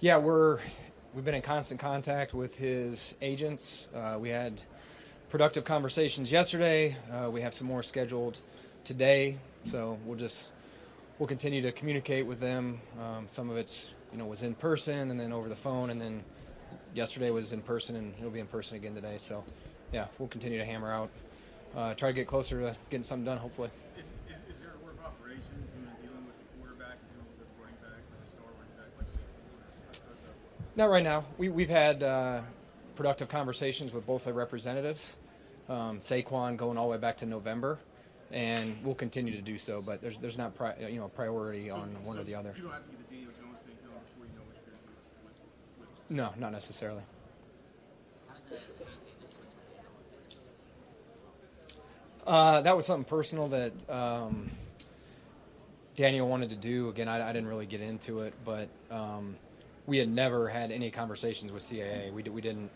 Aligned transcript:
Yeah, 0.00 0.16
we're 0.16 0.58
we've 1.14 1.24
been 1.24 1.34
in 1.34 1.42
constant 1.42 1.78
contact 1.78 2.32
with 2.32 2.56
his 2.56 3.16
agents. 3.20 3.88
Uh, 3.94 4.16
we 4.18 4.30
had 4.30 4.62
productive 5.28 5.64
conversations 5.64 6.32
yesterday. 6.32 6.96
Uh, 7.12 7.30
we 7.30 7.42
have 7.42 7.52
some 7.52 7.66
more 7.66 7.82
scheduled 7.82 8.38
today, 8.82 9.36
so 9.64 9.98
we'll 10.06 10.18
just 10.18 10.52
we'll 11.18 11.26
continue 11.28 11.60
to 11.62 11.72
communicate 11.72 12.26
with 12.26 12.40
them. 12.40 12.80
Um, 12.98 13.24
some 13.28 13.50
of 13.50 13.58
it's 13.58 13.94
you 14.10 14.18
know 14.18 14.24
was 14.24 14.42
in 14.42 14.54
person 14.54 15.10
and 15.10 15.20
then 15.20 15.32
over 15.32 15.48
the 15.50 15.56
phone, 15.56 15.90
and 15.90 16.00
then 16.00 16.24
yesterday 16.94 17.30
was 17.30 17.52
in 17.52 17.60
person, 17.60 17.96
and 17.96 18.14
it'll 18.14 18.30
be 18.30 18.40
in 18.40 18.46
person 18.46 18.76
again 18.76 18.94
today. 18.94 19.16
So 19.18 19.44
yeah, 19.92 20.06
we'll 20.18 20.28
continue 20.28 20.58
to 20.58 20.64
hammer 20.64 20.92
out, 20.92 21.10
uh, 21.76 21.94
try 21.94 22.08
to 22.08 22.14
get 22.14 22.26
closer 22.26 22.60
to 22.60 22.76
getting 22.88 23.04
something 23.04 23.24
done. 23.24 23.38
Hopefully. 23.38 23.70
Is, 23.98 24.04
is, 24.04 24.54
is 24.54 24.60
there 24.60 24.70
a 24.80 24.84
work 24.84 24.94
of 24.98 25.04
operations 25.04 25.68
you 25.76 25.84
know, 25.84 25.92
dealing 26.00 26.24
with 26.24 26.38
the 26.38 26.46
quarterback, 26.58 26.96
dealing 27.12 27.26
with 27.28 27.44
the 27.44 27.48
running 27.60 27.76
back, 27.82 28.00
and 28.00 28.16
the 28.22 28.30
star 28.32 28.48
running 28.56 28.74
back, 28.78 28.90
like 28.96 29.10
Not 30.76 30.90
right 30.90 31.02
now. 31.02 31.24
We, 31.36 31.48
we've 31.48 31.68
had 31.68 32.02
uh, 32.02 32.40
productive 32.94 33.28
conversations 33.28 33.92
with 33.92 34.06
both 34.06 34.24
the 34.24 34.32
representatives. 34.32 35.18
Um, 35.68 36.00
Saquon 36.00 36.56
going 36.56 36.78
all 36.78 36.86
the 36.86 36.92
way 36.92 36.98
back 36.98 37.18
to 37.18 37.26
November, 37.26 37.78
and 38.32 38.76
we'll 38.84 38.94
continue 38.94 39.34
to 39.34 39.42
do 39.42 39.58
so. 39.58 39.82
But 39.82 40.00
there's 40.00 40.18
there's 40.18 40.38
not 40.38 40.54
pri- 40.54 40.74
you 40.88 40.98
know 40.98 41.08
priority 41.08 41.70
on 41.70 41.90
one 42.04 42.18
or 42.18 42.24
the 42.24 42.34
other. 42.34 42.52
You 42.56 42.64
don't 42.64 42.72
have 42.72 42.84
to 42.84 42.90
get 42.90 43.08
the 43.08 43.14
Daniel 43.14 43.32
Jones 43.40 43.58
thing 43.66 43.76
done 43.82 43.92
before 44.00 44.26
you 44.26 44.32
know 44.36 44.42
what 44.46 44.56
you're 44.56 44.72
going 44.72 44.78
to 44.78 44.88
do 44.88 45.78
with, 45.78 45.88
with 46.08 46.16
No, 46.16 46.30
not 46.38 46.52
necessarily. 46.52 47.02
Uh, 52.26 52.60
that 52.60 52.76
was 52.76 52.86
something 52.86 53.04
personal 53.04 53.48
that 53.48 53.72
um, 53.90 54.50
Daniel 55.96 56.28
wanted 56.28 56.50
to 56.50 56.56
do. 56.56 56.88
Again, 56.88 57.08
I, 57.08 57.28
I 57.28 57.32
didn't 57.32 57.48
really 57.48 57.66
get 57.66 57.80
into 57.80 58.20
it, 58.20 58.34
but 58.44 58.68
um, 58.90 59.36
we 59.90 59.98
had 59.98 60.08
never 60.08 60.46
had 60.46 60.70
any 60.70 60.88
conversations 60.88 61.50
with 61.50 61.64
CAA. 61.64 62.12
We, 62.12 62.22
we 62.22 62.40
didn't. 62.40 62.70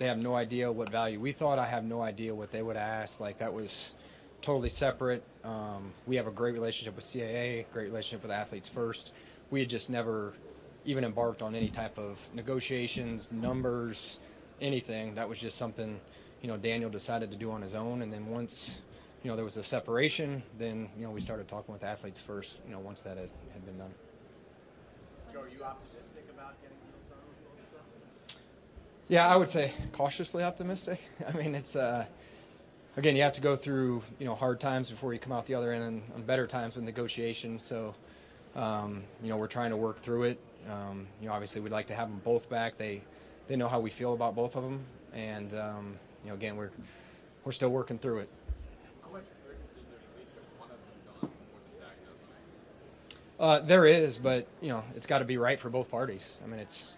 They 0.00 0.06
have 0.06 0.18
no 0.18 0.34
idea 0.34 0.70
what 0.70 0.88
value 0.88 1.20
we 1.20 1.30
thought. 1.30 1.60
I 1.60 1.64
have 1.64 1.84
no 1.84 2.02
idea 2.02 2.34
what 2.34 2.50
they 2.50 2.60
would 2.60 2.76
ask. 2.76 3.20
Like 3.20 3.38
that 3.38 3.54
was 3.54 3.94
totally 4.40 4.68
separate. 4.68 5.22
Um, 5.44 5.92
we 6.08 6.16
have 6.16 6.26
a 6.26 6.32
great 6.32 6.54
relationship 6.54 6.96
with 6.96 7.04
CAA, 7.04 7.66
great 7.72 7.84
relationship 7.84 8.24
with 8.24 8.32
Athletes 8.32 8.66
First. 8.66 9.12
We 9.52 9.60
had 9.60 9.70
just 9.70 9.90
never 9.90 10.34
even 10.84 11.04
embarked 11.04 11.40
on 11.40 11.54
any 11.54 11.68
type 11.68 11.96
of 11.96 12.18
negotiations, 12.34 13.30
numbers, 13.30 14.18
anything. 14.60 15.14
That 15.14 15.28
was 15.28 15.38
just 15.38 15.56
something, 15.56 16.00
you 16.40 16.48
know, 16.48 16.56
Daniel 16.56 16.90
decided 16.90 17.30
to 17.30 17.36
do 17.36 17.52
on 17.52 17.62
his 17.62 17.76
own. 17.76 18.02
And 18.02 18.12
then 18.12 18.26
once, 18.26 18.78
you 19.22 19.30
know, 19.30 19.36
there 19.36 19.44
was 19.44 19.56
a 19.56 19.62
separation, 19.62 20.42
then, 20.58 20.88
you 20.98 21.04
know, 21.04 21.12
we 21.12 21.20
started 21.20 21.46
talking 21.46 21.72
with 21.72 21.84
athletes 21.84 22.20
first, 22.20 22.60
you 22.66 22.72
know, 22.72 22.80
once 22.80 23.02
that 23.02 23.16
had, 23.16 23.30
had 23.52 23.64
been 23.64 23.78
done. 23.78 23.94
Joe, 25.32 25.40
are 25.40 25.48
you 25.48 25.64
optimistic 25.64 26.24
about 26.34 26.60
getting 26.60 26.76
deals 26.76 27.08
done? 27.08 28.38
Yeah, 29.08 29.26
I 29.26 29.36
would 29.36 29.48
say 29.48 29.72
cautiously 29.92 30.42
optimistic. 30.42 31.00
I 31.28 31.32
mean, 31.32 31.54
it's, 31.54 31.74
uh, 31.74 32.04
again, 32.98 33.16
you 33.16 33.22
have 33.22 33.32
to 33.34 33.40
go 33.40 33.56
through, 33.56 34.02
you 34.18 34.26
know, 34.26 34.34
hard 34.34 34.60
times 34.60 34.90
before 34.90 35.14
you 35.14 35.18
come 35.18 35.32
out 35.32 35.46
the 35.46 35.54
other 35.54 35.72
end 35.72 35.84
and, 35.84 36.02
and 36.14 36.26
better 36.26 36.46
times 36.46 36.76
with 36.76 36.84
negotiations. 36.84 37.62
So, 37.62 37.94
um, 38.54 39.02
you 39.22 39.30
know, 39.30 39.38
we're 39.38 39.46
trying 39.46 39.70
to 39.70 39.76
work 39.76 39.98
through 40.00 40.24
it. 40.24 40.40
Um, 40.70 41.06
you 41.20 41.28
know, 41.28 41.32
obviously 41.32 41.62
we'd 41.62 41.72
like 41.72 41.86
to 41.86 41.94
have 41.94 42.08
them 42.08 42.20
both 42.24 42.50
back. 42.50 42.76
They, 42.76 43.00
they 43.48 43.56
know 43.56 43.68
how 43.68 43.80
we 43.80 43.88
feel 43.88 44.12
about 44.12 44.34
both 44.34 44.54
of 44.54 44.62
them. 44.62 44.80
And, 45.14 45.54
um, 45.54 45.94
you 46.24 46.28
know, 46.28 46.34
again, 46.34 46.56
we're, 46.56 46.70
we're 47.44 47.52
still 47.52 47.70
working 47.70 47.98
through 47.98 48.18
it. 48.18 48.28
How 49.02 49.10
much 49.10 49.24
urgency 49.48 49.80
is 49.80 49.88
there 49.88 49.98
to 49.98 50.04
at 50.12 50.18
least 50.18 50.32
get 50.34 50.44
one 50.58 50.68
of 50.68 50.76
them 50.76 50.96
done 51.06 51.30
before 51.30 51.60
the 51.72 51.78
tag 51.80 51.96
deadline? 52.04 53.31
Uh, 53.42 53.58
there 53.58 53.84
is, 53.84 54.18
but 54.18 54.46
you 54.60 54.68
know, 54.68 54.84
it's 54.94 55.08
got 55.08 55.18
to 55.18 55.24
be 55.24 55.36
right 55.36 55.58
for 55.58 55.68
both 55.68 55.90
parties. 55.90 56.38
I 56.44 56.46
mean, 56.46 56.60
it's, 56.60 56.96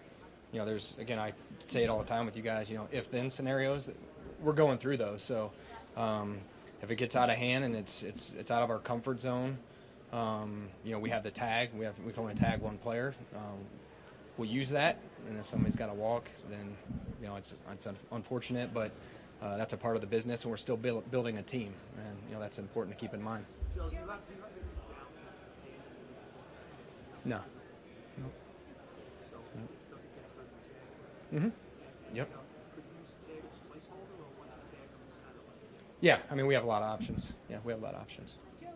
you 0.51 0.59
know, 0.59 0.65
there's 0.65 0.95
again, 0.99 1.17
I 1.17 1.33
say 1.65 1.83
it 1.83 1.89
all 1.89 1.97
the 1.97 2.05
time 2.05 2.27
with 2.27 2.37
you 2.37 2.43
guys. 2.43 2.69
You 2.69 2.77
know, 2.77 2.87
if 2.91 3.09
then 3.09 3.31
scenarios, 3.31 3.91
we're 4.41 4.53
going 4.53 4.77
through 4.77 4.97
those. 4.97 5.23
So, 5.23 5.51
um, 5.97 6.37
if 6.83 6.91
it 6.91 6.97
gets 6.97 7.15
out 7.15 7.31
of 7.31 7.35
hand 7.35 7.63
and 7.63 7.75
it's 7.75 8.03
it's 8.03 8.35
it's 8.35 8.51
out 8.51 8.61
of 8.61 8.69
our 8.69 8.77
comfort 8.77 9.21
zone, 9.21 9.57
um, 10.13 10.67
you 10.83 10.91
know, 10.91 10.99
we 10.99 11.09
have 11.09 11.23
the 11.23 11.31
tag. 11.31 11.71
We 11.73 11.83
have 11.83 11.95
we 12.05 12.13
can 12.13 12.21
only 12.21 12.35
tag 12.35 12.61
one 12.61 12.77
player. 12.77 13.15
Um, 13.35 13.57
we'll 14.37 14.47
use 14.47 14.69
that, 14.69 14.99
and 15.27 15.39
if 15.39 15.47
somebody's 15.47 15.75
got 15.75 15.87
to 15.87 15.95
walk, 15.95 16.29
then 16.51 16.77
you 17.21 17.27
know, 17.27 17.37
it's 17.37 17.55
it's 17.73 17.87
un- 17.87 17.97
unfortunate, 18.11 18.71
but. 18.73 18.91
Uh, 19.41 19.57
that's 19.57 19.73
a 19.73 19.77
part 19.77 19.95
of 19.95 20.01
the 20.01 20.07
business, 20.07 20.45
and 20.45 20.49
we're 20.49 20.57
still 20.57 20.77
build, 20.77 21.11
building 21.11 21.37
a 21.37 21.43
team, 21.43 21.73
and 21.97 22.17
you 22.29 22.33
know 22.33 22.39
that's 22.39 22.57
important 22.57 22.97
to 22.97 22.99
keep 22.99 23.13
in 23.13 23.21
mind. 23.21 23.43
Joe, 23.75 23.89
do 23.89 23.91
you 23.91 23.97
have, 24.07 24.07
do 24.25 24.33
you 24.33 24.41
have 24.41 24.49
any 24.55 24.65
doubt 27.29 27.43
that 27.45 28.21
No. 28.21 28.29
so 29.29 29.37
does 29.89 29.99
it 29.99 30.15
get 30.15 30.25
started 30.29 30.51
with 30.53 30.65
tag? 30.69 31.35
Mm-hmm. 31.35 32.15
Yep. 32.15 32.29
Now, 32.31 32.39
could 32.75 32.83
you 32.85 32.95
use 33.01 33.13
tag 33.27 33.41
as 33.49 33.57
placeholder, 33.67 34.15
or 34.21 34.29
once 34.39 34.51
you 34.55 34.77
tag 34.77 34.87
them, 34.89 35.01
it's 35.09 35.17
kind 35.25 35.35
of 35.35 35.43
like 35.49 35.59
Yeah, 36.01 36.19
I 36.29 36.35
mean, 36.35 36.45
we 36.47 36.53
have 36.53 36.63
a 36.63 36.67
lot 36.67 36.81
of 36.83 36.89
options. 36.89 37.33
Yeah, 37.49 37.57
we 37.63 37.71
have 37.73 37.81
a 37.81 37.85
lot 37.85 37.93
of 37.95 38.01
options. 38.01 38.37
Joe, 38.61 38.67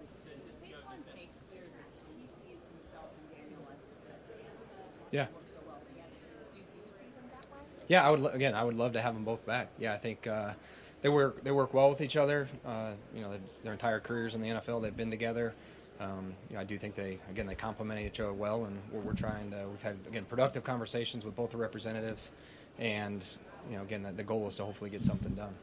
Saquon's 0.59 1.06
made 1.16 1.30
clear 1.50 1.64
that 1.70 1.88
he 2.18 2.26
sees 2.26 2.62
himself 2.68 3.09
and 3.16 3.26
Daniel 3.38 3.64
as 3.72 3.82
the 3.86 5.16
Yeah. 5.16 5.28
work 5.34 5.46
so 5.48 5.59
well 5.66 5.80
together. 5.88 6.09
Do 6.54 6.59
you 6.59 6.66
see 6.98 7.09
them 7.16 7.26
that 7.32 7.46
way? 7.52 7.86
Yeah, 7.88 8.06
I 8.06 8.09
would 8.12 8.20
lo- 8.20 8.32
again. 8.34 8.54
I 8.56 8.64
would 8.64 8.76
love 8.76 8.94
to 8.94 9.02
have 9.02 9.14
them 9.14 9.24
both 9.24 9.46
back. 9.46 9.70
Yeah, 9.80 9.94
I 9.94 9.98
think 9.98 10.28
uh, 10.28 10.54
they 11.02 11.09
work 11.09 11.44
they 11.44 11.52
work 11.52 11.74
well 11.74 11.90
with 11.90 12.02
each 12.02 12.18
other. 12.18 12.48
Uh, 12.66 12.92
you 13.16 13.22
know, 13.22 13.32
their 13.64 13.74
entire 13.74 14.00
careers 14.00 14.36
in 14.36 14.42
the 14.42 14.50
NFL, 14.50 14.82
they've 14.82 14.96
been 14.96 15.12
together. 15.12 15.54
Um, 16.00 16.34
you 16.50 16.56
know, 16.56 16.62
I 16.62 16.64
do 16.64 16.78
think 16.78 16.96
they 16.96 17.20
again 17.30 17.46
they 17.46 17.56
complement 17.56 18.00
each 18.00 18.20
other 18.22 18.32
well, 18.32 18.64
and 18.66 18.78
we're, 18.92 19.02
we're 19.02 19.14
trying 19.14 19.52
to. 19.52 19.68
We've 19.70 19.82
had 19.82 19.98
again 20.08 20.24
productive 20.26 20.64
conversations 20.64 21.26
with 21.26 21.36
both 21.36 21.52
the 21.52 21.58
representatives, 21.58 22.32
and 22.80 23.26
you 23.70 23.76
know, 23.76 23.84
again, 23.84 24.04
the, 24.04 24.12
the 24.14 24.24
goal 24.24 24.48
is 24.48 24.56
to 24.56 24.64
hopefully 24.64 24.90
get 24.90 25.04
something 25.04 25.34
done. 25.36 25.54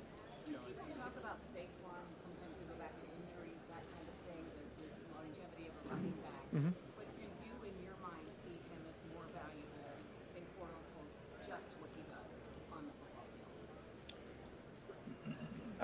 People 0.45 0.61
talk 1.01 1.17
about 1.17 1.41
Saquon, 1.57 2.05
sometimes 2.21 2.53
we 2.61 2.65
go 2.69 2.77
back 2.77 2.93
to 3.01 3.05
injuries, 3.17 3.57
that 3.73 3.81
kind 3.97 4.05
of 4.05 4.17
thing, 4.29 4.45
the, 4.77 4.85
the 4.93 5.09
longevity 5.17 5.73
of 5.73 5.75
a 5.81 5.83
running 5.89 6.17
back. 6.21 6.45
Mhm. 6.53 6.73
But 7.01 7.09
do 7.17 7.25
you, 7.41 7.55
in 7.65 7.77
your 7.81 7.97
mind, 8.05 8.29
see 8.45 8.61
him 8.69 8.81
as 8.93 8.97
more 9.17 9.25
valuable 9.33 9.89
than 10.37 10.45
quote 10.61 10.69
unquote 10.69 11.09
just 11.49 11.69
what 11.81 11.89
he 11.97 12.05
does 12.13 12.29
on 12.77 12.85
the 12.85 12.93
football 13.01 13.25
field? 13.33 13.57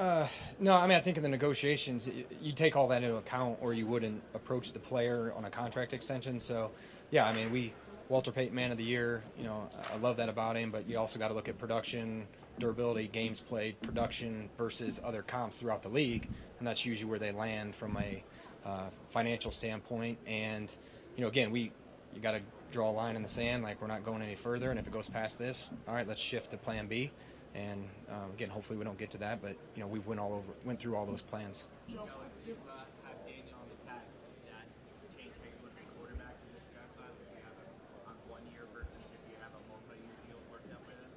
Uh, 0.02 0.26
no, 0.58 0.74
I 0.74 0.88
mean, 0.88 0.98
I 0.98 1.00
think 1.00 1.16
in 1.16 1.22
the 1.22 1.28
negotiations, 1.28 2.10
you 2.40 2.50
take 2.50 2.74
all 2.74 2.88
that 2.88 3.04
into 3.04 3.18
account, 3.18 3.56
or 3.60 3.72
you 3.72 3.86
wouldn't 3.86 4.20
approach 4.34 4.72
the 4.72 4.80
player 4.80 5.32
on 5.36 5.44
a 5.44 5.50
contract 5.50 5.92
extension. 5.92 6.40
So, 6.40 6.72
yeah, 7.12 7.24
I 7.24 7.32
mean, 7.32 7.52
we 7.52 7.72
Walter 8.08 8.32
Payton 8.32 8.52
Man 8.52 8.72
of 8.72 8.78
the 8.78 8.84
Year. 8.84 9.22
You 9.38 9.44
know, 9.44 9.70
I 9.92 9.96
love 9.98 10.16
that 10.16 10.28
about 10.28 10.56
him, 10.56 10.72
but 10.72 10.88
you 10.88 10.98
also 10.98 11.20
got 11.20 11.28
to 11.28 11.34
look 11.34 11.48
at 11.48 11.56
production, 11.56 12.26
durability, 12.58 13.06
games 13.06 13.38
played, 13.38 13.80
production 13.80 14.50
versus 14.58 15.00
other 15.04 15.22
comps 15.22 15.58
throughout 15.58 15.84
the 15.84 15.88
league, 15.88 16.28
and 16.58 16.66
that's 16.66 16.84
usually 16.84 17.08
where 17.08 17.20
they 17.20 17.30
land 17.30 17.72
from 17.72 17.96
a 17.96 18.24
uh, 18.66 18.86
financial 19.06 19.52
standpoint. 19.52 20.18
And 20.26 20.74
you 21.14 21.22
know, 21.22 21.28
again, 21.28 21.52
we 21.52 21.70
you 22.12 22.20
got 22.20 22.32
to 22.32 22.40
draw 22.72 22.90
a 22.90 22.92
line 22.92 23.14
in 23.14 23.22
the 23.22 23.28
sand, 23.28 23.62
like 23.62 23.80
we're 23.80 23.86
not 23.86 24.04
going 24.04 24.20
any 24.20 24.34
further, 24.34 24.70
and 24.70 24.80
if 24.80 24.86
it 24.88 24.92
goes 24.92 25.08
past 25.08 25.38
this, 25.38 25.70
all 25.86 25.94
right, 25.94 26.08
let's 26.08 26.20
shift 26.20 26.50
to 26.50 26.56
Plan 26.56 26.88
B. 26.88 27.12
And 27.54 27.84
um, 28.08 28.30
again, 28.34 28.48
hopefully 28.48 28.78
we 28.78 28.84
don't 28.84 28.96
get 28.98 29.10
to 29.12 29.18
that, 29.18 29.42
but 29.42 29.56
you 29.76 29.82
know, 29.82 29.86
we 29.86 29.98
went 30.00 30.20
all 30.20 30.32
over, 30.32 30.52
went 30.64 30.78
through 30.80 30.96
all 30.96 31.04
those 31.04 31.20
plans. 31.22 31.68
Joe, 31.88 32.08
If 32.40 32.48
you 32.48 32.56
uh, 32.64 32.80
have 33.04 33.16
Daniel 33.28 33.60
on 33.60 33.68
the 33.68 33.76
tag, 33.84 34.00
does 34.00 34.48
that 34.48 34.64
change 35.20 35.36
how 35.36 35.44
you're 35.44 35.60
looking 35.68 35.84
at 35.84 35.92
quarterbacks 36.00 36.40
in 36.48 36.50
this 36.56 36.64
draft 36.72 36.92
class? 36.96 37.12
If 37.12 37.28
you 37.28 37.40
have 37.44 37.52
him 37.60 37.68
on 38.08 38.16
one 38.32 38.44
year 38.52 38.64
versus 38.72 38.88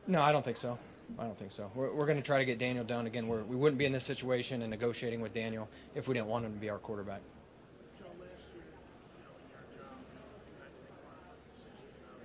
No, 0.08 0.22
I 0.22 0.32
don't 0.32 0.46
think 0.46 0.58
so. 0.58 0.78
I 1.18 1.24
don't 1.24 1.38
think 1.38 1.52
so. 1.52 1.72
We're, 1.74 1.92
we're 1.94 2.06
going 2.06 2.18
to 2.18 2.24
try 2.24 2.38
to 2.40 2.46
get 2.46 2.60
Daniel 2.60 2.84
done 2.84 3.08
again. 3.08 3.28
We're, 3.28 3.44
we 3.44 3.56
wouldn't 3.56 3.78
be 3.78 3.86
in 3.86 3.92
this 3.92 4.04
situation 4.04 4.62
and 4.62 4.70
negotiating 4.70 5.22
with 5.22 5.34
Daniel 5.34 5.68
if 5.96 6.08
we 6.08 6.14
didn't 6.14 6.28
want 6.28 6.46
him 6.46 6.54
to 6.54 6.60
be 6.60 6.70
our 6.70 6.78
quarterback. 6.78 7.22
Joe, 7.98 8.06
last 8.22 8.46
year, 8.54 8.66
you 8.70 9.22
know, 9.26 9.34
in 9.34 9.48
your 9.50 9.66
job, 9.74 9.98
you 10.46 10.54
had 10.62 10.70
to 10.70 10.82
make 10.86 10.94
a 10.94 11.06
lot 11.10 11.18
of 11.26 11.26
tough 11.30 11.42
decisions 11.54 11.90
about 12.06 12.22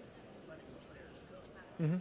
letting 0.49 0.69
the 0.77 0.81
players 0.93 1.17
go. 1.33 1.39
Mhm. 1.81 2.01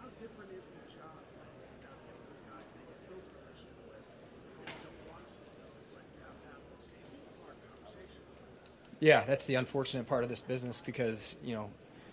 How 0.00 0.08
different 0.20 0.50
is 0.56 0.64
the 0.72 0.84
job 0.92 1.20
without 1.36 2.00
getting 2.04 2.24
these 2.24 2.44
guys 2.48 2.68
that 2.72 2.84
you 2.84 2.96
built 3.12 3.24
a 3.24 3.32
relationship 3.44 3.76
with, 3.92 4.04
that 4.08 4.68
you 4.72 4.80
don't 4.88 5.00
want 5.08 5.24
to 5.24 5.32
see 5.32 5.48
go, 5.60 5.68
but 5.68 6.04
you 6.04 6.20
have 6.24 6.36
to 6.36 6.48
have 6.52 6.62
those 6.68 6.84
same 6.84 7.08
hard 7.44 7.56
conversations? 7.64 8.24
Yeah, 9.04 9.22
that's 9.26 9.44
the 9.44 9.56
unfortunate 9.56 10.06
part 10.06 10.22
of 10.22 10.30
this 10.30 10.40
business 10.40 10.80
because 10.80 11.36
you 11.44 11.54
know 11.54 11.68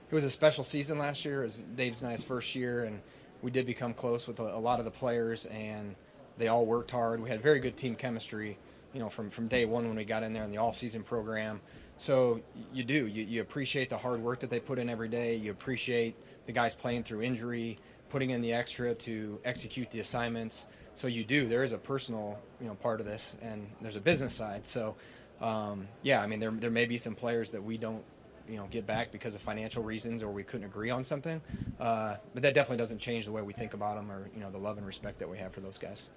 it 0.09 0.13
was 0.13 0.25
a 0.25 0.29
special 0.29 0.61
season 0.61 0.99
last 0.99 1.23
year. 1.23 1.39
It 1.39 1.45
was 1.45 1.63
Dave's 1.77 2.03
I's 2.03 2.21
first 2.21 2.53
year, 2.53 2.83
and 2.83 2.99
we 3.41 3.49
did 3.49 3.65
become 3.65 3.93
close 3.93 4.27
with 4.27 4.41
a, 4.41 4.57
a 4.57 4.59
lot 4.59 4.79
of 4.79 4.83
the 4.83 4.91
players, 4.91 5.45
and 5.45 5.95
they 6.37 6.49
all 6.49 6.65
worked 6.65 6.91
hard. 6.91 7.23
We 7.23 7.29
had 7.29 7.41
very 7.41 7.61
good 7.61 7.77
team 7.77 7.95
chemistry, 7.95 8.57
you 8.93 8.99
know, 8.99 9.07
from 9.07 9.29
from 9.29 9.47
day 9.47 9.63
one 9.63 9.87
when 9.87 9.95
we 9.95 10.03
got 10.03 10.21
in 10.21 10.33
there 10.33 10.43
in 10.43 10.51
the 10.51 10.57
off-season 10.57 11.03
program. 11.03 11.61
So 11.95 12.41
you 12.73 12.83
do 12.83 13.07
you, 13.07 13.23
you 13.23 13.39
appreciate 13.39 13.89
the 13.89 13.97
hard 13.97 14.21
work 14.21 14.41
that 14.41 14.49
they 14.49 14.59
put 14.59 14.77
in 14.77 14.89
every 14.89 15.07
day. 15.07 15.37
You 15.37 15.51
appreciate 15.51 16.17
the 16.45 16.51
guys 16.51 16.75
playing 16.75 17.03
through 17.03 17.21
injury, 17.21 17.79
putting 18.09 18.31
in 18.31 18.41
the 18.41 18.51
extra 18.51 18.93
to 18.95 19.39
execute 19.45 19.89
the 19.91 20.01
assignments. 20.01 20.67
So 20.95 21.07
you 21.07 21.23
do. 21.23 21.47
There 21.47 21.63
is 21.63 21.71
a 21.71 21.77
personal, 21.77 22.37
you 22.59 22.67
know, 22.67 22.75
part 22.75 22.99
of 22.99 23.05
this, 23.05 23.37
and 23.41 23.65
there's 23.81 23.95
a 23.95 24.01
business 24.01 24.33
side. 24.33 24.65
So, 24.65 24.95
um, 25.41 25.87
yeah, 26.03 26.21
I 26.21 26.27
mean, 26.27 26.39
there 26.39 26.51
there 26.51 26.69
may 26.69 26.85
be 26.85 26.97
some 26.97 27.15
players 27.15 27.51
that 27.51 27.63
we 27.63 27.77
don't, 27.77 28.03
you 28.47 28.57
know, 28.57 28.67
get 28.69 28.85
back 28.85 29.11
because 29.11 29.33
of 29.33 29.41
financial 29.41 29.83
reasons 29.83 30.21
or 30.21 30.31
we 30.31 30.43
couldn't 30.43 30.67
agree 30.67 30.91
on 30.91 31.03
something. 31.03 31.41
Uh, 31.79 32.15
but 32.33 32.43
that 32.43 32.53
definitely 32.53 32.77
doesn't 32.77 32.99
change 32.99 33.25
the 33.25 33.31
way 33.31 33.41
we 33.41 33.53
think 33.53 33.73
about 33.73 33.95
them 33.95 34.11
or 34.11 34.29
you 34.35 34.39
know 34.39 34.51
the 34.51 34.57
love 34.57 34.77
and 34.77 34.85
respect 34.85 35.19
that 35.19 35.29
we 35.29 35.37
have 35.39 35.51
for 35.51 35.61
those 35.61 35.79
guys. 35.79 36.09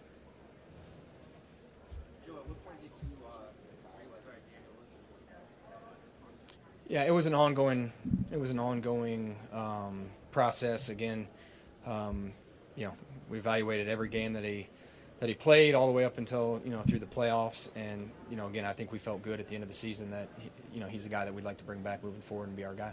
Joe, 2.26 2.34
at 2.34 2.46
what 2.46 2.62
point 2.64 2.78
did 2.80 2.90
you 3.08 3.16
uh, 3.24 3.48
realize, 3.98 4.24
all 4.26 4.32
right, 4.32 4.42
Daniel, 4.52 4.72
this 4.82 4.90
is 4.90 5.00
Yeah, 6.86 7.04
it 7.04 7.12
was 7.12 7.24
an 7.24 7.34
ongoing, 7.34 7.92
it 8.30 8.38
was 8.38 8.50
an 8.50 8.58
ongoing 8.58 9.36
um, 9.52 10.06
process. 10.32 10.90
Again, 10.90 11.28
um, 11.86 12.32
you 12.76 12.84
know, 12.84 12.94
we 13.30 13.38
evaluated 13.38 13.88
every 13.88 14.08
game 14.08 14.34
that 14.34 14.44
he 14.44 14.68
that 15.24 15.28
he 15.28 15.34
played 15.34 15.74
all 15.74 15.86
the 15.86 15.92
way 15.94 16.04
up 16.04 16.18
until 16.18 16.60
you 16.66 16.70
know 16.70 16.82
through 16.82 16.98
the 16.98 17.06
playoffs, 17.06 17.70
and 17.74 18.10
you 18.28 18.36
know, 18.36 18.46
again, 18.46 18.66
I 18.66 18.74
think 18.74 18.92
we 18.92 18.98
felt 18.98 19.22
good 19.22 19.40
at 19.40 19.48
the 19.48 19.54
end 19.54 19.62
of 19.62 19.70
the 19.70 19.74
season 19.74 20.10
that 20.10 20.28
he, 20.38 20.50
you 20.74 20.80
know 20.80 20.86
he's 20.86 21.02
the 21.04 21.08
guy 21.08 21.24
that 21.24 21.32
we'd 21.32 21.46
like 21.46 21.56
to 21.56 21.64
bring 21.64 21.80
back 21.80 22.04
moving 22.04 22.20
forward 22.20 22.48
and 22.48 22.56
be 22.58 22.62
our 22.62 22.74
guy. 22.74 22.92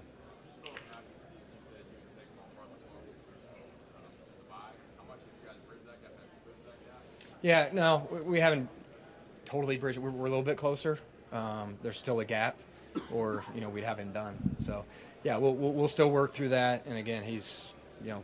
Yeah, 7.42 7.68
no, 7.74 8.08
we- 8.24 8.40
haven't 8.40 8.70
totally 9.44 9.76
bridged. 9.76 9.98
We're, 9.98 10.12
we're 10.12 10.28
a 10.28 10.30
little 10.30 10.42
bit 10.42 10.56
closer. 10.56 11.00
Um, 11.34 11.76
there's 11.84 11.98
still 11.98 12.22
a 12.22 12.26
gap, 12.26 12.56
or 13.12 13.44
you 13.54 13.60
know, 13.60 13.68
we 13.68 13.82
haven't 13.82 14.14
done. 14.14 14.38
So, 14.60 14.86
yeah, 15.26 15.36
we'll, 15.36 15.56
we'll 15.56 15.74
we'll 15.74 15.88
still 15.90 16.12
work 16.12 16.32
through 16.32 16.50
that. 16.50 16.86
And 16.86 16.98
again, 16.98 17.24
he's 17.24 17.74
you 18.02 18.12
know, 18.12 18.24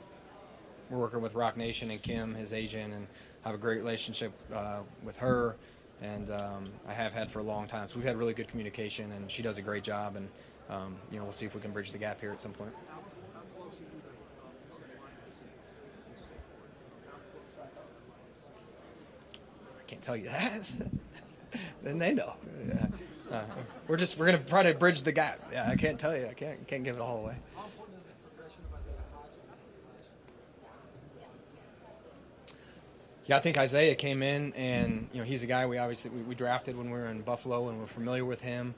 we're 0.89 0.99
working 0.99 1.19
with 1.19 1.35
Roc 1.35 1.57
Nation 1.57 1.91
and 1.91 2.01
Kim, 2.01 2.33
his 2.35 2.53
agent, 2.53 2.93
and 2.93 3.07
have 3.47 3.55
a 3.55 3.57
great 3.57 3.79
relationship 3.79 4.33
uh, 4.53 4.79
with 5.03 5.17
her. 5.17 5.55
And 6.01 6.29
um, 6.29 6.65
I 6.87 6.93
have 6.93 7.13
had 7.13 7.31
for 7.31 7.39
a 7.39 7.43
long 7.43 7.65
time. 7.65 7.87
So 7.87 7.97
we've 7.97 8.05
had 8.05 8.17
really 8.17 8.33
good 8.33 8.47
communication, 8.47 9.11
and 9.13 9.31
she 9.31 9.41
does 9.41 9.57
a 9.57 9.63
great 9.63 9.83
job. 9.83 10.15
And 10.15 10.29
um, 10.69 10.95
you 11.11 11.17
know, 11.17 11.23
we'll 11.23 11.31
see 11.31 11.45
if 11.45 11.55
we 11.55 11.61
can 11.61 11.71
bridge 11.71 11.91
the 11.91 11.97
gap 11.97 12.19
here 12.19 12.31
at 12.31 12.39
some 12.41 12.51
point. 12.51 12.71
How, 12.89 12.97
how 13.33 13.41
close 13.57 13.73
are 13.73 13.83
you 13.83 13.89
to 13.89 14.11
set 14.75 14.83
line 15.01 15.15
to 15.25 15.31
safe, 15.31 15.47
to 16.13 16.19
safe 16.21 16.29
word? 16.59 16.69
How 17.07 17.17
close 17.31 17.49
are 17.65 18.59
you 18.59 18.67
to 19.65 19.79
I 19.79 19.83
can't 19.87 20.01
tell 20.03 20.15
you 20.15 20.25
that. 20.25 20.61
then 21.83 21.97
they 21.97 22.13
know. 22.13 22.33
Yeah. 22.67 22.87
Uh, 23.31 23.43
we're 23.87 23.97
just 23.97 24.19
we're 24.19 24.27
gonna 24.27 24.37
try 24.39 24.63
to 24.63 24.73
bridge 24.73 25.01
the 25.01 25.11
gap. 25.11 25.39
Yeah, 25.51 25.67
I 25.67 25.75
can't 25.75 25.99
tell 25.99 26.15
you. 26.15 26.27
I 26.27 26.33
can't 26.33 26.67
can't 26.67 26.83
give 26.83 26.95
it 26.95 27.01
all 27.01 27.17
away. 27.17 27.35
How 27.55 27.65
important 27.65 27.97
is 27.97 28.03
the 28.05 28.13
progression 28.29 28.61
of 28.69 28.79
Isaiah 28.79 29.03
Hodgins 29.15 29.47
Yeah, 33.27 33.35
I 33.35 33.39
think 33.41 33.57
Isaiah 33.57 33.93
came 33.93 34.23
in, 34.23 34.53
and 34.53 35.09
you 35.11 35.19
know 35.19 35.25
he's 35.25 35.43
a 35.43 35.47
guy 35.47 35.65
we 35.65 35.77
obviously 35.77 36.11
we, 36.11 36.21
we 36.21 36.35
drafted 36.35 36.77
when 36.77 36.89
we 36.89 36.93
were 36.97 37.07
in 37.07 37.21
Buffalo, 37.21 37.67
and 37.67 37.77
we're 37.77 37.85
familiar 37.85 38.23
with 38.23 38.39
him. 38.39 38.73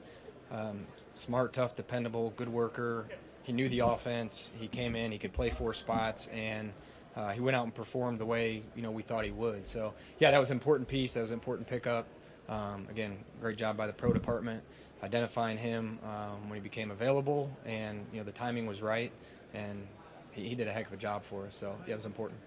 Um, 0.50 0.86
smart, 1.14 1.52
tough, 1.52 1.76
dependable, 1.76 2.30
good 2.36 2.48
worker. 2.48 3.06
He 3.44 3.52
knew 3.52 3.68
the 3.68 3.78
offense. 3.80 4.50
He 4.58 4.66
came 4.66 4.96
in. 4.96 5.12
He 5.12 5.18
could 5.18 5.32
play 5.32 5.50
four 5.50 5.72
spots, 5.72 6.26
and 6.28 6.72
uh, 7.14 7.30
he 7.30 7.40
went 7.40 7.56
out 7.56 7.62
and 7.62 7.72
performed 7.72 8.18
the 8.18 8.26
way 8.26 8.64
you 8.74 8.82
know 8.82 8.90
we 8.90 9.04
thought 9.04 9.24
he 9.24 9.30
would. 9.30 9.68
So 9.68 9.94
yeah, 10.18 10.32
that 10.32 10.38
was 10.38 10.50
an 10.50 10.56
important 10.56 10.88
piece. 10.88 11.14
That 11.14 11.22
was 11.22 11.30
an 11.30 11.36
important 11.36 11.68
pickup. 11.68 12.08
Um, 12.48 12.88
again, 12.90 13.18
great 13.40 13.56
job 13.56 13.76
by 13.76 13.86
the 13.86 13.92
pro 13.92 14.12
department 14.12 14.64
identifying 15.04 15.56
him 15.56 15.98
um, 16.04 16.48
when 16.48 16.56
he 16.56 16.60
became 16.60 16.90
available, 16.90 17.56
and 17.64 18.04
you 18.12 18.18
know 18.18 18.24
the 18.24 18.32
timing 18.32 18.66
was 18.66 18.82
right, 18.82 19.12
and 19.54 19.86
he, 20.32 20.48
he 20.48 20.54
did 20.56 20.66
a 20.66 20.72
heck 20.72 20.88
of 20.88 20.92
a 20.92 20.96
job 20.96 21.22
for 21.22 21.46
us. 21.46 21.56
So 21.56 21.76
yeah, 21.86 21.92
it 21.92 21.96
was 21.96 22.06
important. 22.06 22.40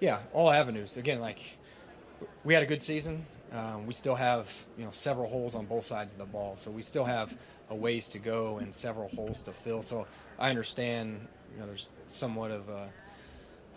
Yeah, 0.00 0.18
all 0.32 0.50
avenues. 0.50 0.96
Again, 0.96 1.20
like 1.20 1.40
we 2.44 2.52
had 2.54 2.62
a 2.62 2.66
good 2.66 2.82
season. 2.82 3.24
Um, 3.52 3.86
we 3.86 3.94
still 3.94 4.14
have 4.14 4.52
you 4.76 4.84
know 4.84 4.90
several 4.90 5.28
holes 5.28 5.54
on 5.54 5.66
both 5.66 5.84
sides 5.84 6.12
of 6.12 6.18
the 6.18 6.26
ball, 6.26 6.56
so 6.56 6.70
we 6.70 6.82
still 6.82 7.04
have 7.04 7.36
a 7.70 7.74
ways 7.74 8.08
to 8.10 8.18
go 8.18 8.58
and 8.58 8.74
several 8.74 9.08
holes 9.08 9.42
to 9.42 9.52
fill. 9.52 9.82
So 9.82 10.06
I 10.38 10.50
understand 10.50 11.26
you 11.54 11.60
know 11.60 11.66
there's 11.66 11.92
somewhat 12.08 12.50
of 12.50 12.68
a 12.68 12.88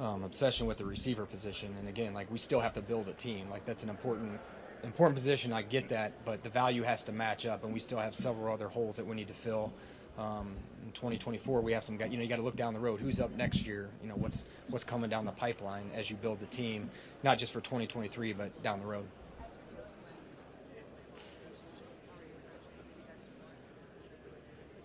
um, 0.03 0.23
obsession 0.23 0.67
with 0.67 0.77
the 0.77 0.85
receiver 0.85 1.25
position, 1.25 1.73
and 1.79 1.87
again, 1.87 2.13
like 2.13 2.29
we 2.31 2.37
still 2.37 2.59
have 2.59 2.73
to 2.73 2.81
build 2.81 3.07
a 3.07 3.13
team. 3.13 3.49
Like 3.49 3.65
that's 3.65 3.83
an 3.83 3.89
important 3.89 4.39
important 4.83 5.15
position. 5.15 5.53
I 5.53 5.61
get 5.61 5.89
that, 5.89 6.13
but 6.25 6.43
the 6.43 6.49
value 6.49 6.83
has 6.83 7.03
to 7.05 7.11
match 7.11 7.45
up, 7.45 7.63
and 7.63 7.73
we 7.73 7.79
still 7.79 7.99
have 7.99 8.13
several 8.13 8.53
other 8.53 8.67
holes 8.67 8.97
that 8.97 9.05
we 9.05 9.15
need 9.15 9.27
to 9.27 9.33
fill. 9.33 9.71
Um, 10.19 10.53
in 10.85 10.91
2024, 10.91 11.61
we 11.61 11.71
have 11.71 11.83
some 11.83 11.95
guys. 11.95 12.11
You 12.11 12.17
know, 12.17 12.23
you 12.23 12.29
got 12.29 12.35
to 12.35 12.41
look 12.41 12.55
down 12.55 12.73
the 12.73 12.79
road. 12.79 12.99
Who's 12.99 13.21
up 13.21 13.31
next 13.37 13.65
year? 13.65 13.89
You 14.03 14.09
know, 14.09 14.15
what's 14.15 14.45
what's 14.69 14.83
coming 14.83 15.09
down 15.09 15.25
the 15.25 15.31
pipeline 15.31 15.89
as 15.93 16.09
you 16.09 16.17
build 16.17 16.39
the 16.39 16.45
team, 16.47 16.89
not 17.23 17.37
just 17.37 17.53
for 17.53 17.61
2023, 17.61 18.33
but 18.33 18.61
down 18.61 18.79
the 18.79 18.85
road. 18.85 19.05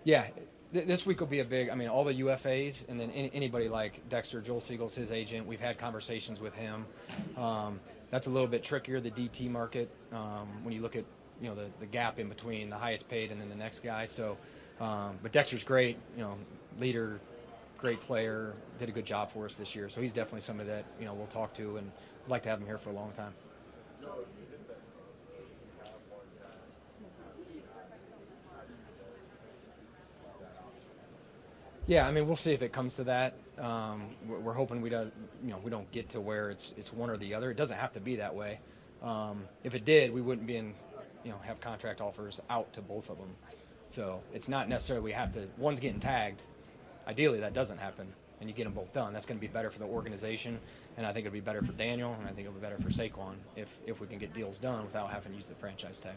Yeah, 0.05 0.27
th- 0.73 0.87
this 0.87 1.07
week 1.07 1.19
will 1.19 1.27
be 1.27 1.41
a 1.41 1.45
big. 1.45 1.71
I 1.71 1.75
mean, 1.75 1.89
all 1.89 2.05
the 2.05 2.15
UFAs, 2.21 2.89
and 2.89 3.01
then 3.01 3.11
any, 3.11 3.31
anybody 3.35 3.69
like 3.69 4.07
Dexter 4.09 4.41
Joel 4.41 4.61
Segal's 4.61 4.95
his 4.95 5.11
agent. 5.11 5.47
We've 5.47 5.61
had 5.61 5.79
conversations 5.79 6.41
with 6.41 6.55
him. 6.55 6.85
Um, 7.37 7.81
that's 8.11 8.27
a 8.29 8.31
little 8.31 8.47
bit 8.47 8.63
trickier, 8.63 9.01
the 9.01 9.11
DT 9.11 9.51
market, 9.51 9.91
um, 10.13 10.47
when 10.63 10.75
you 10.75 10.81
look 10.81 10.95
at 10.95 11.05
you 11.41 11.49
know 11.49 11.55
the, 11.55 11.67
the 11.81 11.87
gap 11.87 12.19
in 12.19 12.29
between 12.29 12.71
the 12.71 12.77
highest 12.77 13.09
paid 13.09 13.33
and 13.33 13.41
then 13.41 13.49
the 13.49 13.57
next 13.57 13.81
guy. 13.81 14.05
So, 14.05 14.37
um, 14.81 15.19
but 15.23 15.33
Dexter's 15.33 15.65
great. 15.65 15.97
You 16.17 16.23
know, 16.23 16.37
leader, 16.79 17.21
great 17.79 18.01
player, 18.01 18.55
did 18.79 18.89
a 18.89 18.93
good 18.93 19.07
job 19.07 19.31
for 19.31 19.45
us 19.45 19.57
this 19.57 19.75
year. 19.75 19.89
So 19.89 20.01
he's 20.01 20.13
definitely 20.13 20.41
somebody 20.41 20.71
that 20.71 20.85
you 20.99 21.07
know 21.07 21.15
we'll 21.15 21.27
talk 21.27 21.53
to 21.55 21.77
and 21.77 21.91
like 22.29 22.43
to 22.43 22.49
have 22.49 22.61
him 22.61 22.67
here 22.67 22.79
for 22.79 22.91
a 22.91 22.95
long 22.95 23.13
time. 23.13 23.35
Yeah, 31.87 32.09
I 32.09 32.13
mean, 32.13 32.27
we'll 32.27 32.37
see 32.37 32.53
if 32.53 32.63
it 32.63 32.73
comes 32.73 32.97
to 32.97 33.05
that. 33.05 33.35
Um, 33.59 34.09
we're, 34.27 34.39
we're 34.39 34.53
hoping 34.55 34.81
we 34.81 34.89
don't, 34.89 35.13
you 35.45 35.51
know, 35.51 35.59
we 35.63 35.71
don't 35.71 35.91
get 35.93 36.09
to 36.11 36.21
where 36.21 36.49
it's 36.49 36.73
it's 36.79 36.93
one 36.93 37.11
or 37.11 37.19
the 37.19 37.35
other. 37.35 37.51
It 37.51 37.57
doesn't 37.57 37.77
have 37.77 37.93
to 37.93 38.01
be 38.01 38.17
that 38.17 38.35
way. 38.35 38.59
Um, 39.03 39.45
if 39.63 39.75
it 39.75 39.85
did, 39.85 40.13
we 40.13 40.23
wouldn't 40.23 40.47
be 40.47 40.57
in, 40.57 40.75
you 41.25 41.31
know, 41.31 41.39
have 41.45 41.61
contract 41.61 42.01
offers 42.01 42.41
out 42.49 42.73
to 42.73 42.81
both 42.81 43.11
of 43.11 43.19
them. 43.19 43.29
So 43.95 44.21
it's 44.33 44.49
not 44.49 44.69
necessarily 44.69 45.05
we 45.05 45.13
have 45.13 45.33
to. 45.35 45.47
One's 45.57 45.79
getting 45.79 46.01
tagged. 46.01 46.43
Ideally, 47.07 47.39
that 47.39 47.55
doesn't 47.55 47.79
happen, 47.79 48.13
and 48.41 48.51
you 48.51 48.57
get 48.57 48.65
them 48.65 48.73
both 48.73 48.93
done. 48.93 49.13
That's 49.13 49.25
going 49.25 49.39
to 49.39 49.41
be 49.41 49.47
better 49.47 49.71
for 49.71 49.79
the 49.79 49.85
organization, 49.85 50.59
and 50.97 51.07
I 51.07 51.13
think 51.13 51.27
it'll 51.27 51.33
be 51.35 51.39
better 51.39 51.63
for 51.63 51.71
Daniel, 51.75 52.13
and 52.19 52.25
I 52.29 52.33
think 52.33 52.49
it'll 52.49 52.55
be 52.55 52.61
better 52.61 52.79
for 52.79 52.89
Saquon 52.89 53.35
if 53.55 53.79
if 53.87 54.01
we 54.01 54.09
can 54.09 54.19
get 54.19 54.33
deals 54.33 54.59
done 54.59 54.83
without 54.83 55.13
having 55.13 55.31
to 55.31 55.39
use 55.39 55.49
the 55.49 55.55
franchise 55.55 56.01
tag. 56.01 56.15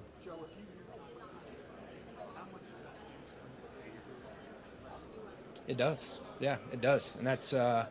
It 5.67 5.77
does. 5.77 6.19
Yeah, 6.39 6.57
it 6.73 6.81
does, 6.81 7.15
and 7.19 7.27
that's 7.27 7.53
uh, 7.53 7.85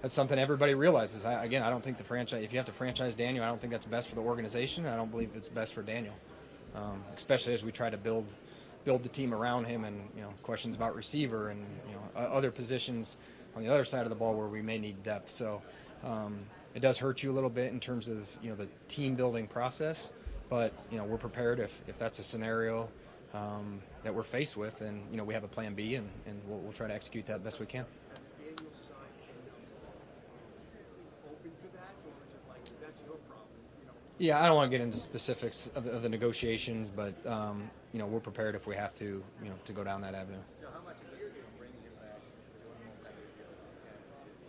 that's 0.00 0.14
something 0.14 0.38
everybody 0.38 0.72
realizes. 0.72 1.26
I, 1.26 1.44
again, 1.44 1.62
I 1.62 1.68
don't 1.68 1.84
think 1.84 1.98
the 1.98 2.04
franchise. 2.04 2.42
If 2.44 2.54
you 2.54 2.58
have 2.58 2.66
to 2.66 2.72
franchise 2.72 3.14
Daniel, 3.14 3.44
I 3.44 3.48
don't 3.48 3.60
think 3.60 3.72
that's 3.74 3.84
best 3.84 4.08
for 4.08 4.14
the 4.14 4.22
organization. 4.22 4.86
I 4.86 4.96
don't 4.96 5.10
believe 5.10 5.32
it's 5.34 5.50
best 5.50 5.74
for 5.74 5.82
Daniel, 5.82 6.14
um, 6.74 7.04
especially 7.14 7.52
as 7.52 7.62
we 7.62 7.72
try 7.72 7.90
to 7.90 7.98
build 7.98 8.32
build 8.88 9.02
the 9.02 9.08
team 9.10 9.34
around 9.34 9.66
him, 9.66 9.84
and 9.84 10.00
you 10.16 10.22
know 10.22 10.32
questions 10.42 10.74
about 10.74 10.96
receiver 10.96 11.50
and 11.50 11.60
you 11.86 11.94
know 11.94 12.22
other 12.38 12.50
positions 12.50 13.18
on 13.54 13.62
the 13.62 13.68
other 13.68 13.84
side 13.84 14.04
of 14.04 14.08
the 14.08 14.14
ball 14.14 14.34
where 14.34 14.46
we 14.46 14.62
may 14.62 14.78
need 14.78 15.02
depth. 15.02 15.28
So 15.28 15.60
um, 16.02 16.38
it 16.74 16.80
does 16.80 16.96
hurt 16.96 17.22
you 17.22 17.30
a 17.30 17.34
little 17.38 17.50
bit 17.50 17.70
in 17.70 17.80
terms 17.80 18.08
of 18.08 18.26
you 18.42 18.48
know 18.48 18.56
the 18.56 18.66
team 18.88 19.14
building 19.14 19.46
process, 19.46 20.10
but 20.48 20.72
you 20.90 20.96
know 20.96 21.04
we're 21.04 21.18
prepared 21.18 21.60
if 21.60 21.82
if 21.86 21.98
that's 21.98 22.18
a 22.18 22.22
scenario 22.22 22.88
um, 23.34 23.78
that 24.04 24.14
we're 24.14 24.22
faced 24.22 24.56
with, 24.56 24.80
and 24.80 25.02
you 25.10 25.18
know 25.18 25.24
we 25.24 25.34
have 25.34 25.44
a 25.44 25.48
plan 25.56 25.74
B, 25.74 25.96
and, 25.96 26.08
and 26.26 26.40
we'll, 26.46 26.60
we'll 26.60 26.72
try 26.72 26.88
to 26.88 26.94
execute 26.94 27.26
that 27.26 27.44
best 27.44 27.60
we 27.60 27.66
can. 27.66 27.84
Yeah, 34.18 34.42
I 34.42 34.46
don't 34.46 34.56
want 34.56 34.70
to 34.72 34.78
get 34.78 34.82
into 34.82 34.96
specifics 34.98 35.70
of, 35.74 35.84
the- 35.84 35.90
of 35.92 36.00
the 36.02 36.08
negotiations, 36.08 36.88
but 36.90 37.12
um, 37.26 37.70
you 37.92 37.98
know 37.98 38.06
we're 38.06 38.20
prepared 38.20 38.54
if 38.54 38.66
we 38.66 38.74
have 38.76 38.94
to, 38.96 39.04
you 39.42 39.48
know, 39.48 39.54
to 39.64 39.72
go 39.72 39.82
down 39.84 40.00
that 40.02 40.14
avenue. 40.14 40.38
So 40.60 40.68
how 40.72 40.80
much 40.84 40.96
of 41.02 41.10
this 41.10 41.28
is 41.28 41.32
bringing 41.58 41.76
him 41.82 41.92
back 42.00 42.20
for 42.62 42.68
one 42.68 42.78
more 42.84 42.96
time 43.02 43.16
to 43.16 43.26
deal 43.36 43.48
is, 44.28 44.42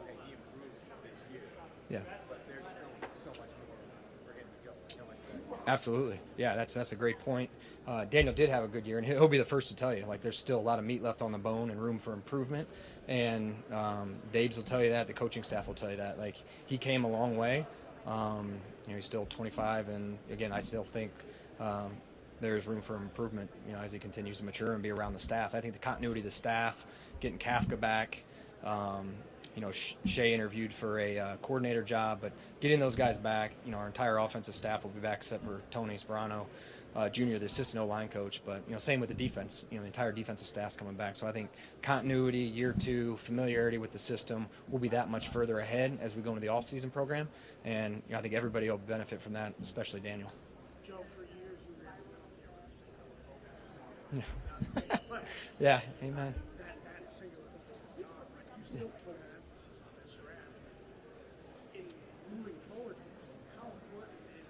okay, 0.00 0.14
he 0.26 0.32
improved 0.32 0.74
this 1.04 1.32
year, 1.32 1.42
Yeah. 1.90 2.00
but 2.28 2.40
there's 2.48 2.64
still 2.64 3.08
so 3.24 3.40
much 3.40 3.50
more 3.68 3.78
for 4.26 4.32
him 4.38 4.46
to 4.46 4.68
go. 4.68 4.72
How 4.98 5.06
much 5.06 5.18
better? 5.50 5.70
Absolutely. 5.70 6.20
Yeah, 6.36 6.56
that's 6.56 6.74
that's 6.74 6.92
a 6.92 6.96
great 6.96 7.18
point. 7.18 7.50
Uh, 7.86 8.04
Daniel 8.04 8.32
did 8.34 8.48
have 8.48 8.62
a 8.64 8.68
good 8.68 8.86
year, 8.86 8.98
and 8.98 9.06
he'll 9.08 9.28
be 9.28 9.38
the 9.38 9.44
first 9.44 9.68
to 9.68 9.76
tell 9.76 9.94
you. 9.94 10.04
Like, 10.06 10.20
there's 10.20 10.38
still 10.38 10.58
a 10.58 10.62
lot 10.62 10.78
of 10.78 10.84
meat 10.84 11.02
left 11.02 11.22
on 11.22 11.32
the 11.32 11.38
bone 11.38 11.70
and 11.70 11.80
room 11.82 11.98
for 11.98 12.12
improvement. 12.12 12.68
And 13.08 13.56
um, 13.72 14.14
Daboll's 14.32 14.56
will 14.56 14.62
tell 14.64 14.82
you 14.82 14.90
that. 14.90 15.08
The 15.08 15.12
coaching 15.12 15.42
staff 15.42 15.66
will 15.66 15.74
tell 15.74 15.90
you 15.90 15.96
that. 15.96 16.18
Like, 16.18 16.36
he 16.66 16.78
came 16.78 17.04
a 17.04 17.10
long 17.10 17.36
way. 17.36 17.66
Um, 18.06 18.52
you 18.86 18.90
know, 18.90 18.96
he's 18.96 19.04
still 19.04 19.26
25, 19.26 19.88
and 19.88 20.18
again, 20.30 20.52
I 20.52 20.60
still 20.60 20.84
think 20.84 21.10
um, 21.60 21.90
there's 22.42 22.66
room 22.66 22.82
for 22.82 22.96
improvement. 22.96 23.48
You 23.66 23.72
know, 23.72 23.78
as 23.78 23.92
he 23.92 23.98
continues 23.98 24.38
to 24.38 24.44
mature 24.44 24.74
and 24.74 24.82
be 24.82 24.90
around 24.90 25.14
the 25.14 25.18
staff. 25.18 25.54
I 25.54 25.60
think 25.60 25.72
the 25.72 25.80
continuity 25.80 26.20
of 26.20 26.24
the 26.24 26.30
staff, 26.30 26.84
getting 27.20 27.38
Kafka 27.38 27.80
back. 27.80 28.22
Um, 28.64 29.14
you 29.54 29.62
know, 29.62 29.70
Sh- 29.70 29.94
Shea 30.04 30.34
interviewed 30.34 30.72
for 30.72 30.98
a 30.98 31.18
uh, 31.18 31.36
coordinator 31.42 31.82
job, 31.82 32.18
but 32.20 32.32
getting 32.60 32.80
those 32.80 32.96
guys 32.96 33.18
back, 33.18 33.52
you 33.64 33.72
know, 33.72 33.78
our 33.78 33.86
entire 33.86 34.18
offensive 34.18 34.54
staff 34.54 34.82
will 34.82 34.90
be 34.90 35.00
back 35.00 35.18
except 35.18 35.44
for 35.44 35.60
Tony 35.70 35.96
Sparano, 35.96 36.46
uh, 36.96 37.08
Jr., 37.08 37.36
the 37.36 37.46
assistant 37.46 37.82
O 37.82 37.86
line 37.86 38.08
coach. 38.08 38.42
But 38.44 38.62
you 38.66 38.72
know, 38.72 38.78
same 38.78 38.98
with 38.98 39.08
the 39.08 39.14
defense. 39.14 39.64
You 39.70 39.76
know, 39.76 39.82
the 39.82 39.88
entire 39.88 40.12
defensive 40.12 40.48
staff's 40.48 40.76
coming 40.76 40.94
back. 40.94 41.16
So 41.16 41.26
I 41.26 41.32
think 41.32 41.50
continuity, 41.82 42.38
year 42.38 42.74
two, 42.78 43.16
familiarity 43.18 43.78
with 43.78 43.92
the 43.92 43.98
system 43.98 44.46
will 44.70 44.78
be 44.78 44.88
that 44.88 45.10
much 45.10 45.28
further 45.28 45.60
ahead 45.60 45.98
as 46.00 46.16
we 46.16 46.22
go 46.22 46.30
into 46.30 46.40
the 46.40 46.48
off-season 46.48 46.90
program, 46.90 47.28
and 47.64 48.02
you 48.08 48.12
know, 48.12 48.18
I 48.18 48.22
think 48.22 48.34
everybody 48.34 48.70
will 48.70 48.78
benefit 48.78 49.20
from 49.20 49.34
that, 49.34 49.52
especially 49.62 50.00
Daniel. 50.00 50.32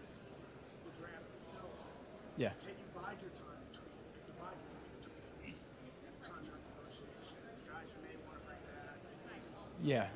Is 0.03 0.23
the 0.85 1.01
draft 1.01 1.25
itself? 1.37 1.71
Yeah. 2.37 2.51
Can 2.65 2.75
you 2.75 2.89
bide 2.95 3.17
your 3.23 3.31
time 3.39 3.63
between 3.71 3.93
divide 4.27 4.59
your 4.59 4.75
time 4.75 5.23
between 5.39 5.55
contract 6.23 6.63
negotiations, 6.75 7.63
guys 7.71 7.89
you 7.95 8.01
may 8.03 8.15
want 8.27 8.41
to 8.41 8.47
bring 8.47 8.59
agency 9.31 9.67
Yeah. 9.83 10.07
you 10.07 10.11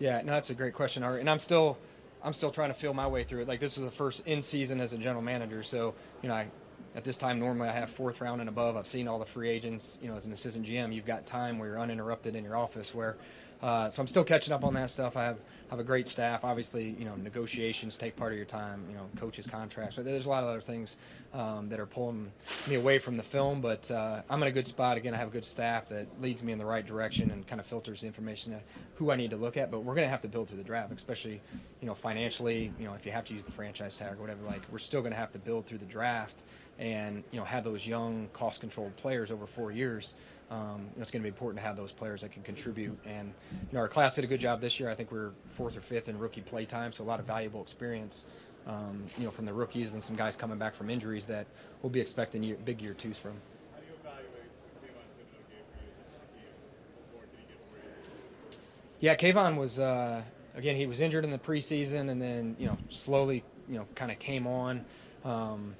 Yeah, 0.00 0.22
no, 0.22 0.32
that's 0.32 0.50
a 0.50 0.54
great 0.54 0.74
question, 0.74 1.02
Art. 1.02 1.20
And 1.20 1.30
I'm 1.30 1.38
still, 1.38 1.78
I'm 2.22 2.32
still 2.32 2.50
trying 2.50 2.70
to 2.70 2.74
feel 2.74 2.94
my 2.94 3.06
way 3.06 3.22
through 3.24 3.42
it. 3.42 3.48
Like 3.48 3.60
this 3.60 3.76
was 3.76 3.84
the 3.84 3.92
first 3.92 4.26
in 4.26 4.42
season 4.42 4.80
as 4.80 4.92
a 4.92 4.98
general 4.98 5.22
manager, 5.22 5.62
so 5.62 5.94
you 6.22 6.28
know, 6.28 6.34
I, 6.34 6.48
at 6.94 7.02
this 7.02 7.16
time 7.16 7.40
normally 7.40 7.68
I 7.68 7.72
have 7.72 7.90
fourth 7.90 8.20
round 8.20 8.40
and 8.40 8.48
above. 8.48 8.76
I've 8.76 8.86
seen 8.86 9.08
all 9.08 9.18
the 9.18 9.26
free 9.26 9.48
agents. 9.48 9.98
You 10.00 10.08
know, 10.08 10.16
as 10.16 10.26
an 10.26 10.32
assistant 10.32 10.66
GM, 10.66 10.94
you've 10.94 11.06
got 11.06 11.26
time 11.26 11.58
where 11.58 11.68
you're 11.68 11.80
uninterrupted 11.80 12.36
in 12.36 12.44
your 12.44 12.56
office. 12.56 12.94
Where, 12.94 13.16
uh, 13.62 13.88
so 13.90 14.00
I'm 14.00 14.06
still 14.06 14.22
catching 14.22 14.52
up 14.52 14.62
on 14.62 14.74
that 14.74 14.90
stuff. 14.90 15.16
I 15.16 15.24
have 15.24 15.38
have 15.70 15.80
a 15.80 15.84
great 15.84 16.06
staff. 16.06 16.44
Obviously, 16.44 16.94
you 16.96 17.04
know, 17.04 17.16
negotiations 17.16 17.96
take 17.96 18.14
part 18.14 18.30
of 18.30 18.36
your 18.36 18.46
time. 18.46 18.84
You 18.88 18.94
know, 18.94 19.08
coaches' 19.16 19.46
contracts. 19.46 19.96
But 19.96 20.04
there's 20.04 20.26
a 20.26 20.28
lot 20.28 20.44
of 20.44 20.48
other 20.48 20.60
things 20.60 20.96
um, 21.32 21.68
that 21.68 21.80
are 21.80 21.86
pulling 21.86 22.30
me 22.68 22.76
away 22.76 23.00
from 23.00 23.16
the 23.16 23.24
film. 23.24 23.60
But 23.60 23.90
uh, 23.90 24.22
I'm 24.30 24.40
in 24.42 24.48
a 24.48 24.52
good 24.52 24.68
spot. 24.68 24.96
Again, 24.96 25.14
I 25.14 25.16
have 25.16 25.28
a 25.28 25.32
good 25.32 25.44
staff 25.44 25.88
that 25.88 26.06
leads 26.22 26.44
me 26.44 26.52
in 26.52 26.58
the 26.58 26.66
right 26.66 26.86
direction 26.86 27.32
and 27.32 27.44
kind 27.44 27.60
of 27.60 27.66
filters 27.66 28.02
the 28.02 28.06
information 28.06 28.54
who 28.94 29.10
I 29.10 29.16
need 29.16 29.30
to 29.30 29.36
look 29.36 29.56
at. 29.56 29.72
But 29.72 29.80
we're 29.80 29.94
going 29.94 30.06
to 30.06 30.10
have 30.10 30.22
to 30.22 30.28
build 30.28 30.46
through 30.46 30.58
the 30.58 30.64
draft, 30.64 30.92
especially 30.92 31.40
you 31.80 31.88
know 31.88 31.94
financially. 31.94 32.72
You 32.78 32.86
know, 32.86 32.94
if 32.94 33.04
you 33.04 33.10
have 33.10 33.24
to 33.24 33.32
use 33.32 33.42
the 33.42 33.52
franchise 33.52 33.96
tag 33.96 34.12
or 34.12 34.20
whatever, 34.20 34.44
like 34.46 34.62
we're 34.70 34.78
still 34.78 35.00
going 35.00 35.12
to 35.12 35.18
have 35.18 35.32
to 35.32 35.40
build 35.40 35.66
through 35.66 35.78
the 35.78 35.86
draft 35.86 36.44
and 36.78 37.22
you 37.30 37.38
know 37.38 37.44
have 37.44 37.64
those 37.64 37.86
young 37.86 38.28
cost-controlled 38.32 38.96
players 38.96 39.30
over 39.30 39.46
four 39.46 39.70
years. 39.70 40.14
Um, 40.50 40.86
it's 41.00 41.10
going 41.10 41.22
to 41.22 41.24
be 41.24 41.28
important 41.28 41.60
to 41.60 41.66
have 41.66 41.76
those 41.76 41.92
players 41.92 42.20
that 42.20 42.32
can 42.32 42.42
contribute. 42.42 42.98
And 43.06 43.32
you 43.52 43.68
know, 43.72 43.80
our 43.80 43.88
class 43.88 44.14
did 44.14 44.24
a 44.24 44.26
good 44.26 44.40
job 44.40 44.60
this 44.60 44.78
year. 44.78 44.90
I 44.90 44.94
think 44.94 45.10
we're 45.10 45.30
fourth 45.48 45.76
or 45.76 45.80
fifth 45.80 46.08
in 46.08 46.18
rookie 46.18 46.42
play 46.42 46.64
time, 46.64 46.92
so 46.92 47.02
a 47.02 47.06
lot 47.06 47.20
of 47.20 47.26
valuable 47.26 47.62
experience. 47.62 48.26
Um, 48.66 49.04
you 49.18 49.24
know, 49.24 49.30
from 49.30 49.44
the 49.44 49.52
rookies 49.52 49.92
and 49.92 50.02
some 50.02 50.16
guys 50.16 50.36
coming 50.36 50.56
back 50.56 50.74
from 50.74 50.88
injuries 50.88 51.26
that 51.26 51.46
we'll 51.82 51.90
be 51.90 52.00
expecting 52.00 52.42
year, 52.42 52.56
big 52.64 52.80
year 52.80 52.94
twos 52.94 53.18
from. 53.18 53.32
How 53.32 53.80
do 53.80 53.86
you 53.86 53.92
evaluate 54.00 54.48
what 54.62 54.82
Kayvon 54.82 55.04
Thibodeaux 55.18 55.50
gave 55.50 55.64
for 55.68 55.84
you 55.84 55.90
as 55.92 56.08
a 56.08 56.18
rookie 56.18 56.46
and 56.48 57.12
what 57.12 57.30
did 57.30 57.40
he 57.40 57.46
get 57.46 57.60
for 57.70 57.76
you? 57.76 58.60
Yeah, 59.00 59.16
Kayvon 59.16 59.58
was 59.58 59.80
uh, 59.80 60.22
again 60.56 60.76
he 60.76 60.86
was 60.86 61.02
injured 61.02 61.24
in 61.24 61.30
the 61.30 61.38
preseason 61.38 62.10
and 62.10 62.22
then 62.22 62.56
you 62.58 62.66
know 62.66 62.78
slowly 62.88 63.44
you 63.68 63.76
know 63.76 63.86
kind 63.94 64.10
of 64.10 64.18
came 64.18 64.46
on 64.46 64.84
um, 65.24 65.74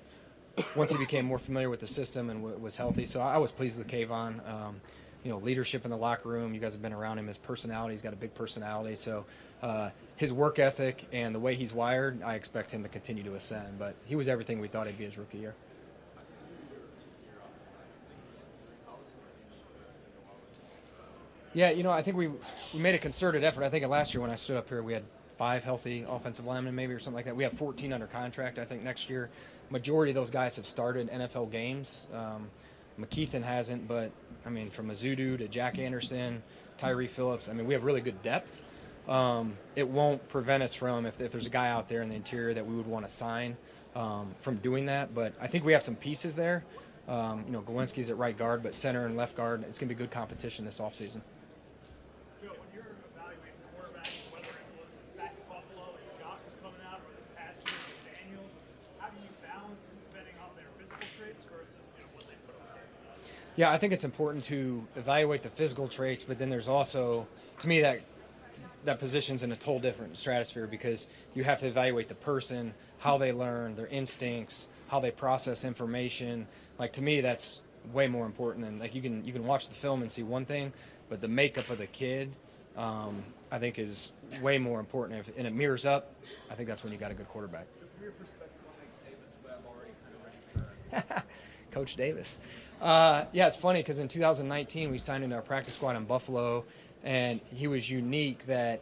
once 0.76 0.92
he 0.92 0.99
became 0.99 1.25
more 1.25 1.38
familiar 1.38 1.70
with 1.70 1.80
the 1.80 1.87
system 1.87 2.30
and 2.30 2.40
w- 2.40 2.58
was 2.58 2.76
healthy. 2.76 3.06
So 3.06 3.20
I 3.20 3.38
was 3.38 3.52
pleased 3.52 3.78
with 3.78 3.88
Kayvon. 3.88 4.49
Um, 4.49 4.80
you 5.25 5.30
know, 5.30 5.38
leadership 5.38 5.84
in 5.87 5.90
the 5.90 5.96
locker 5.96 6.28
room. 6.28 6.52
You 6.52 6.61
guys 6.61 6.75
have 6.75 6.82
been 6.82 6.92
around 6.92 7.18
him. 7.18 7.26
His 7.26 7.38
personality, 7.38 7.94
he's 7.94 8.02
got 8.02 8.12
a 8.12 8.16
big 8.16 8.34
personality. 8.34 8.94
So 8.94 9.25
uh, 9.62 9.88
his 10.16 10.32
work 10.34 10.58
ethic 10.58 11.06
and 11.12 11.34
the 11.34 11.38
way 11.38 11.54
he's 11.54 11.73
wired, 11.73 12.23
I 12.23 12.34
expect 12.34 12.70
him 12.70 12.82
to 12.82 12.90
continue 12.90 13.23
to 13.25 13.34
ascend. 13.34 13.78
But 13.78 13.94
he 14.04 14.16
was 14.16 14.28
everything 14.28 14.61
we 14.61 14.68
thought 14.68 14.87
he'd 14.87 14.99
be 14.99 15.04
his 15.04 15.16
rookie 15.16 15.38
year. 15.38 15.54
Yeah, 21.54 21.70
you 21.70 21.84
know, 21.84 21.92
I 21.92 22.02
think 22.02 22.16
we 22.16 22.26
we 22.26 22.80
made 22.80 22.96
a 22.96 22.99
concerted 22.99 23.44
effort. 23.44 23.62
I 23.62 23.70
think 23.70 23.87
last 23.87 24.12
year 24.12 24.20
when 24.20 24.30
I 24.30 24.34
stood 24.34 24.56
up 24.56 24.68
here, 24.68 24.82
we 24.82 24.92
had 24.92 25.04
five 25.38 25.64
healthy 25.64 26.04
offensive 26.08 26.44
linemen, 26.44 26.75
maybe 26.75 26.92
or 26.92 26.99
something 26.99 27.16
like 27.16 27.25
that. 27.26 27.37
We 27.37 27.44
have 27.44 27.52
14 27.52 27.92
under 27.92 28.06
contract. 28.06 28.58
I 28.58 28.64
think 28.64 28.82
next 28.82 29.08
year, 29.08 29.30
majority 29.71 30.11
of 30.11 30.14
those 30.14 30.30
guys 30.30 30.56
have 30.56 30.66
started 30.66 31.11
NFL 31.11 31.50
games. 31.50 32.06
Um, 32.12 32.50
McKethan 33.00 33.42
hasn't, 33.42 33.88
but 33.88 34.12
I 34.47 34.50
mean, 34.50 34.71
from 34.71 34.88
Ezeudu 34.88 35.38
to 35.38 35.49
Jack 35.49 35.78
Anderson, 35.78 36.42
Tyre 36.78 37.09
Phillips. 37.09 37.49
I 37.49 37.52
mean, 37.52 37.66
we 37.66 37.75
have 37.75 37.85
really 37.85 38.00
good 38.00 38.21
depth. 38.23 38.62
Um, 39.09 39.56
it 39.76 39.87
won't 39.87 40.26
prevent 40.28 40.62
us 40.62 40.75
from 40.75 41.06
if, 41.06 41.21
if 41.21 41.33
there's 41.33 41.47
a 41.47 41.50
guy 41.50 41.68
out 41.68 41.88
there 41.88 42.02
in 42.02 42.09
the 42.09 42.14
interior 42.14 42.54
that 42.54 42.66
we 42.66 42.75
would 42.75 42.87
want 42.87 43.06
to 43.06 43.12
sign 43.12 43.56
um, 43.94 44.35
from 44.38 44.56
doing 44.56 44.87
that. 44.87 45.14
But 45.14 45.35
I 45.40 45.47
think 45.47 45.64
we 45.64 45.73
have 45.73 45.83
some 45.83 45.97
pieces 45.97 46.35
there. 46.35 46.64
Um, 47.06 47.44
you 47.47 47.52
know, 47.52 47.61
Glowinski's 47.61 48.09
at 48.09 48.16
right 48.16 48.37
guard, 48.37 48.62
but 48.62 48.73
center 48.73 49.04
and 49.04 49.16
left 49.16 49.37
guard. 49.37 49.62
It's 49.68 49.78
going 49.78 49.88
to 49.88 49.94
be 49.94 49.99
good 49.99 50.11
competition 50.11 50.64
this 50.64 50.80
offseason. 50.80 51.21
Joe, 52.40 52.49
when 52.56 52.68
you're 52.73 52.97
evaluating 53.12 53.61
quarterbacks, 53.76 54.25
whether 54.33 54.49
it 54.49 54.73
was 54.80 54.88
back 55.21 55.37
in 55.37 55.44
Buffalo 55.44 55.92
and 56.00 56.16
Josh 56.16 56.40
was 56.49 56.56
coming 56.64 56.80
out, 56.88 57.04
or 57.04 57.12
this 57.21 57.28
past 57.37 57.61
year 57.68 57.76
with 57.92 58.00
Daniel, 58.09 58.49
how 58.97 59.12
do 59.12 59.21
you 59.21 59.28
balance 59.44 59.92
betting 60.16 60.33
on 60.40 60.49
their 60.56 60.73
physical 60.80 61.04
traits 61.21 61.44
versus 61.52 61.76
you 62.00 62.09
know, 62.09 62.11
what 62.16 62.25
they 62.25 62.40
put 62.49 62.56
on 62.56 62.73
tape? 62.73 63.43
Yeah, 63.56 63.70
I 63.70 63.78
think 63.78 63.92
it's 63.92 64.04
important 64.04 64.44
to 64.44 64.84
evaluate 64.96 65.42
the 65.42 65.49
physical 65.49 65.87
traits, 65.87 66.25
but 66.25 66.38
then 66.38 66.50
there's 66.50 66.68
also, 66.68 67.26
to 67.61 67.68
me, 67.68 67.80
that 67.82 68.00
that 68.84 68.99
position's 68.99 69.42
in 69.42 69.52
a 69.52 69.56
total 69.56 69.80
different 69.80 70.18
stratosphere 70.18 70.66
because 70.66 71.08
you 71.34 71.42
have 71.44 71.58
to 71.61 71.66
evaluate 71.66 72.08
the 72.08 72.14
person, 72.16 72.75
how 72.99 73.16
they 73.16 73.32
learn, 73.32 73.75
their 73.76 73.87
instincts, 73.87 74.68
how 74.88 75.00
they 75.00 75.11
process 75.11 75.64
information. 75.64 76.46
Like 76.78 76.92
to 76.94 77.02
me, 77.02 77.20
that's 77.20 77.62
way 77.92 78.08
more 78.08 78.26
important 78.26 78.64
than 78.64 78.78
like 78.78 78.94
you 78.94 79.00
can 79.00 79.25
you 79.25 79.32
can 79.32 79.44
watch 79.44 79.68
the 79.68 79.75
film 79.75 80.02
and 80.02 80.11
see 80.11 80.23
one 80.23 80.44
thing, 80.44 80.73
but 81.08 81.20
the 81.20 81.28
makeup 81.28 81.70
of 81.70 81.78
the 81.78 81.87
kid, 81.87 82.37
um, 82.76 83.23
I 83.50 83.58
think, 83.58 83.78
is 83.78 84.12
way 84.42 84.58
more 84.58 84.80
important. 84.80 85.20
If 85.20 85.38
and 85.38 85.46
it 85.46 85.54
mirrors 85.54 85.87
up, 85.87 86.14
I 86.50 86.54
think 86.54 86.68
that's 86.68 86.82
when 86.84 86.92
you 86.92 86.99
got 86.99 87.11
a 87.11 87.14
good 87.14 87.28
quarterback. 87.28 87.66
From 87.78 88.02
your 88.02 88.12
perspective, 88.12 88.61
what 88.66 88.76
makes 88.80 88.96
Davis 89.08 89.37
Webb 89.44 89.62
already 89.66 89.92
kind 90.04 90.14
of 90.14 91.00
ready 91.00 91.16
for 91.23 91.25
Coach 91.75 91.97
Davis. 91.97 92.38
Uh, 92.81 93.25
yeah, 93.33 93.47
it's 93.49 93.57
funny 93.57 93.81
because 93.81 93.99
in 93.99 94.09
2019 94.09 94.90
we 94.90 94.99
signed 94.99 95.25
into 95.25 95.35
our 95.35 95.43
practice 95.43 95.75
squad 95.75 95.97
in 95.97 96.04
Buffalo, 96.04 96.64
and 97.02 97.40
he 97.52 97.66
was 97.66 97.90
unique 97.90 98.47
that 98.47 98.81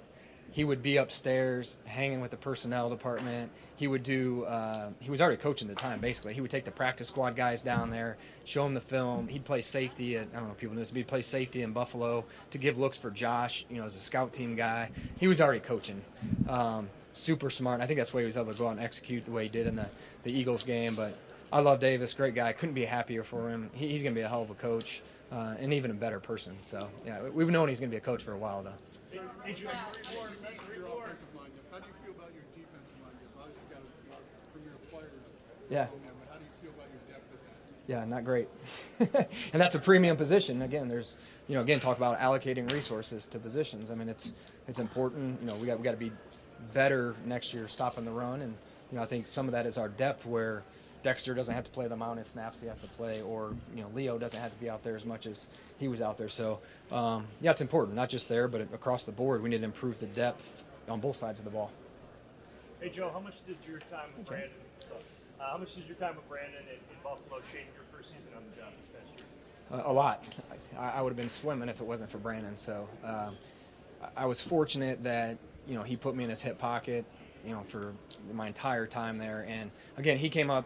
he 0.51 0.65
would 0.65 0.83
be 0.83 0.99
upstairs 0.99 1.79
hanging 1.87 2.21
with 2.21 2.31
the 2.31 2.37
personnel 2.37 2.91
department. 2.91 3.51
He 3.77 3.87
would 3.87 4.03
do. 4.03 4.45
Uh, 4.45 4.91
he 5.01 5.11
was 5.11 5.21
already 5.21 5.39
coaching 5.39 5.69
at 5.69 5.77
the 5.77 5.81
time. 5.81 5.99
Basically, 5.99 6.35
he 6.35 6.41
would 6.41 6.51
take 6.51 6.65
the 6.65 6.71
practice 6.71 7.09
squad 7.09 7.35
guys 7.35 7.63
down 7.63 7.91
there, 7.91 8.19
show 8.45 8.63
them 8.63 8.75
the 8.75 8.81
film. 8.81 9.29
He'd 9.29 9.45
play 9.45 9.63
safety. 9.63 10.17
At, 10.17 10.29
I 10.33 10.37
don't 10.37 10.47
know 10.47 10.53
if 10.53 10.59
people 10.59 10.75
know 10.75 10.81
this, 10.81 10.91
but 10.91 10.99
he'd 10.99 11.09
play 11.09 11.23
safety 11.23 11.63
in 11.63 11.73
Buffalo 11.73 12.25
to 12.51 12.59
give 12.59 12.79
looks 12.79 12.99
for 12.99 13.11
Josh. 13.11 13.65
You 13.71 13.79
know, 13.79 13.87
as 13.87 13.97
a 13.97 14.01
scout 14.01 14.33
team 14.33 14.55
guy, 14.55 14.91
he 15.19 15.27
was 15.27 15.41
already 15.41 15.61
coaching. 15.61 16.03
Um, 16.49 16.91
super 17.15 17.51
smart. 17.51 17.81
I 17.81 17.87
think 17.87 17.99
that's 17.99 18.13
why 18.13 18.21
he 18.21 18.27
was 18.27 18.37
able 18.37 18.53
to 18.53 18.59
go 18.59 18.67
out 18.67 18.73
and 18.73 18.81
execute 18.81 19.25
the 19.25 19.31
way 19.33 19.45
he 19.45 19.49
did 19.49 19.67
in 19.67 19.77
the 19.77 19.89
the 20.23 20.31
Eagles 20.31 20.65
game. 20.65 20.95
But 20.95 21.17
I 21.53 21.61
love 21.61 21.81
Davis. 21.81 22.15
Great 22.15 22.35
guy. 22.35 22.51
Couldn't 22.55 22.75
be 22.75 22.87
happier 22.87 23.23
for 23.23 23.51
him. 23.51 23.69
He, 23.75 23.89
he's 23.89 24.03
going 24.03 24.15
to 24.15 24.19
be 24.19 24.25
a 24.25 24.29
hell 24.29 24.41
of 24.41 24.49
a 24.49 24.55
coach 24.55 25.03
uh, 25.31 25.55
and 25.59 25.75
even 25.75 25.91
a 25.91 25.95
better 25.95 26.19
person. 26.19 26.57
So 26.63 26.89
yeah, 27.05 27.21
we've 27.29 27.51
known 27.51 27.69
he's 27.69 27.79
going 27.79 27.91
to 27.91 27.95
be 27.95 27.99
a 27.99 28.01
coach 28.01 28.23
for 28.23 28.33
a 28.33 28.39
while 28.39 28.63
though. 28.63 28.73
Hey, 29.11 29.19
you 29.19 29.23
mentioned 29.45 29.61
your 29.63 30.87
offensive 30.87 31.29
line 31.37 31.51
depth. 31.51 31.71
How 31.71 31.79
do 31.79 31.87
you 31.87 31.95
feel 32.03 32.15
about 32.17 32.31
your 32.33 32.45
defensive 32.57 32.97
line 33.05 33.13
depth? 33.21 33.37
How 33.37 33.45
you 33.45 33.53
got 33.69 33.85
your 34.09 34.17
premier 34.55 34.73
players? 34.91 35.11
Yeah. 35.69 35.81
on 35.83 35.89
there, 36.03 36.13
but 36.19 36.33
how 36.33 36.39
do 36.39 36.45
you 36.45 36.53
feel 36.63 36.73
about 36.73 36.89
your 36.89 37.99
Yeah, 37.99 38.05
not 38.07 38.25
great. 38.25 38.49
and 39.53 39.61
that's 39.61 39.75
a 39.75 39.79
premium 39.79 40.17
position. 40.17 40.63
Again, 40.63 40.89
there's, 40.89 41.19
you 41.49 41.55
know, 41.55 41.61
again, 41.61 41.81
talk 41.81 41.99
about 41.99 42.19
allocating 42.19 42.73
resources 42.73 43.27
to 43.27 43.39
positions. 43.39 43.91
I 43.91 43.95
mean, 43.95 44.09
it's 44.09 44.33
it's 44.69 44.79
important. 44.79 45.39
You 45.43 45.49
know, 45.49 45.57
we 45.57 45.67
got 45.67 45.77
we 45.77 45.85
got 45.85 45.91
to 45.91 45.99
be 45.99 46.13
better 46.73 47.15
next 47.27 47.53
year 47.53 47.69
stopping 47.69 48.07
the 48.07 48.11
run, 48.11 48.41
and 48.41 48.55
you 48.91 48.97
know, 48.97 49.03
I 49.03 49.07
think 49.07 49.27
some 49.27 49.47
of 49.47 49.53
that 49.53 49.67
is 49.67 49.77
our 49.77 49.91
depth 49.91 50.25
where 50.25 50.63
Dexter 51.03 51.35
doesn't 51.35 51.55
have 51.55 51.65
to 51.65 51.71
play 51.71 51.87
the 51.89 51.95
amount 51.95 52.21
of 52.21 52.27
snaps 52.27 52.61
he 52.61 52.69
has 52.69 52.81
to 52.81 52.87
play, 52.89 53.23
or 53.23 53.55
you 53.75 53.83
know, 53.83 53.89
Leo 53.95 54.19
doesn't 54.19 54.39
have 54.41 54.53
to 54.53 54.59
be 54.59 54.71
out 54.71 54.83
there 54.83 54.95
as 54.97 55.05
much 55.05 55.27
as 55.27 55.49
he 55.79 55.89
was 55.89 56.01
out 56.01 56.17
there. 56.17 56.29
So, 56.29 56.61
um, 56.93 57.27
yeah, 57.41 57.51
it's 57.51 57.61
important, 57.61 57.97
not 57.97 58.09
just 58.09 58.29
there, 58.29 58.47
but 58.49 58.61
across 58.73 59.05
the 59.05 59.13
board. 59.13 59.43
We 59.43 59.49
need 59.51 59.59
to 59.59 59.65
improve 59.65 59.99
the 59.99 60.07
depth 60.07 60.65
on 60.89 61.01
both 61.01 61.17
sides 61.17 61.39
of 61.41 61.45
the 61.45 61.51
ball. 61.51 61.71
Hey 62.81 62.91
Joe, 62.91 63.11
how 63.13 63.21
much 63.21 63.35
did 63.47 63.57
your 63.69 63.79
time 63.91 64.09
with 64.17 64.27
Brandon? 64.27 64.51
Uh, 65.41 65.51
how 65.53 65.57
much 65.59 65.75
did 65.75 65.87
your 65.87 65.97
time 65.97 66.15
with 66.17 66.29
Brandon 66.29 66.61
in, 66.69 66.75
in 66.75 67.03
Buffalo 67.03 67.41
shape 67.53 67.67
your 67.75 67.85
first 67.97 68.11
season 68.11 68.29
on 68.37 68.43
the 68.51 68.61
job 68.61 68.71
this 68.93 69.17
past 69.21 69.27
year? 69.73 69.81
Uh, 69.81 69.91
a 69.91 69.93
lot. 69.93 70.25
I, 70.79 70.91
I 70.91 71.03
would 71.03 71.11
have 71.11 71.17
been 71.17 71.29
swimming 71.29 71.69
if 71.69 71.81
it 71.81 71.87
wasn't 71.87 72.11
for 72.11 72.19
Brandon. 72.19 72.57
So 72.57 72.89
um, 73.05 73.37
I- 74.03 74.23
I 74.23 74.27
was 74.27 74.43
fortunate 74.43 75.03
that 75.05 75.37
you 75.67 75.75
know 75.75 75.83
he 75.83 75.97
put 75.97 76.15
me 76.17 76.25
in 76.25 76.31
his 76.31 76.43
hip 76.43 76.59
pocket, 76.59 77.05
you 77.47 77.53
know, 77.53 77.63
for 77.69 77.93
my 78.33 78.47
entire 78.49 78.87
time 78.87 79.19
there. 79.19 79.45
And 79.49 79.71
again, 79.97 80.17
he 80.19 80.29
came 80.29 80.51
up, 80.51 80.65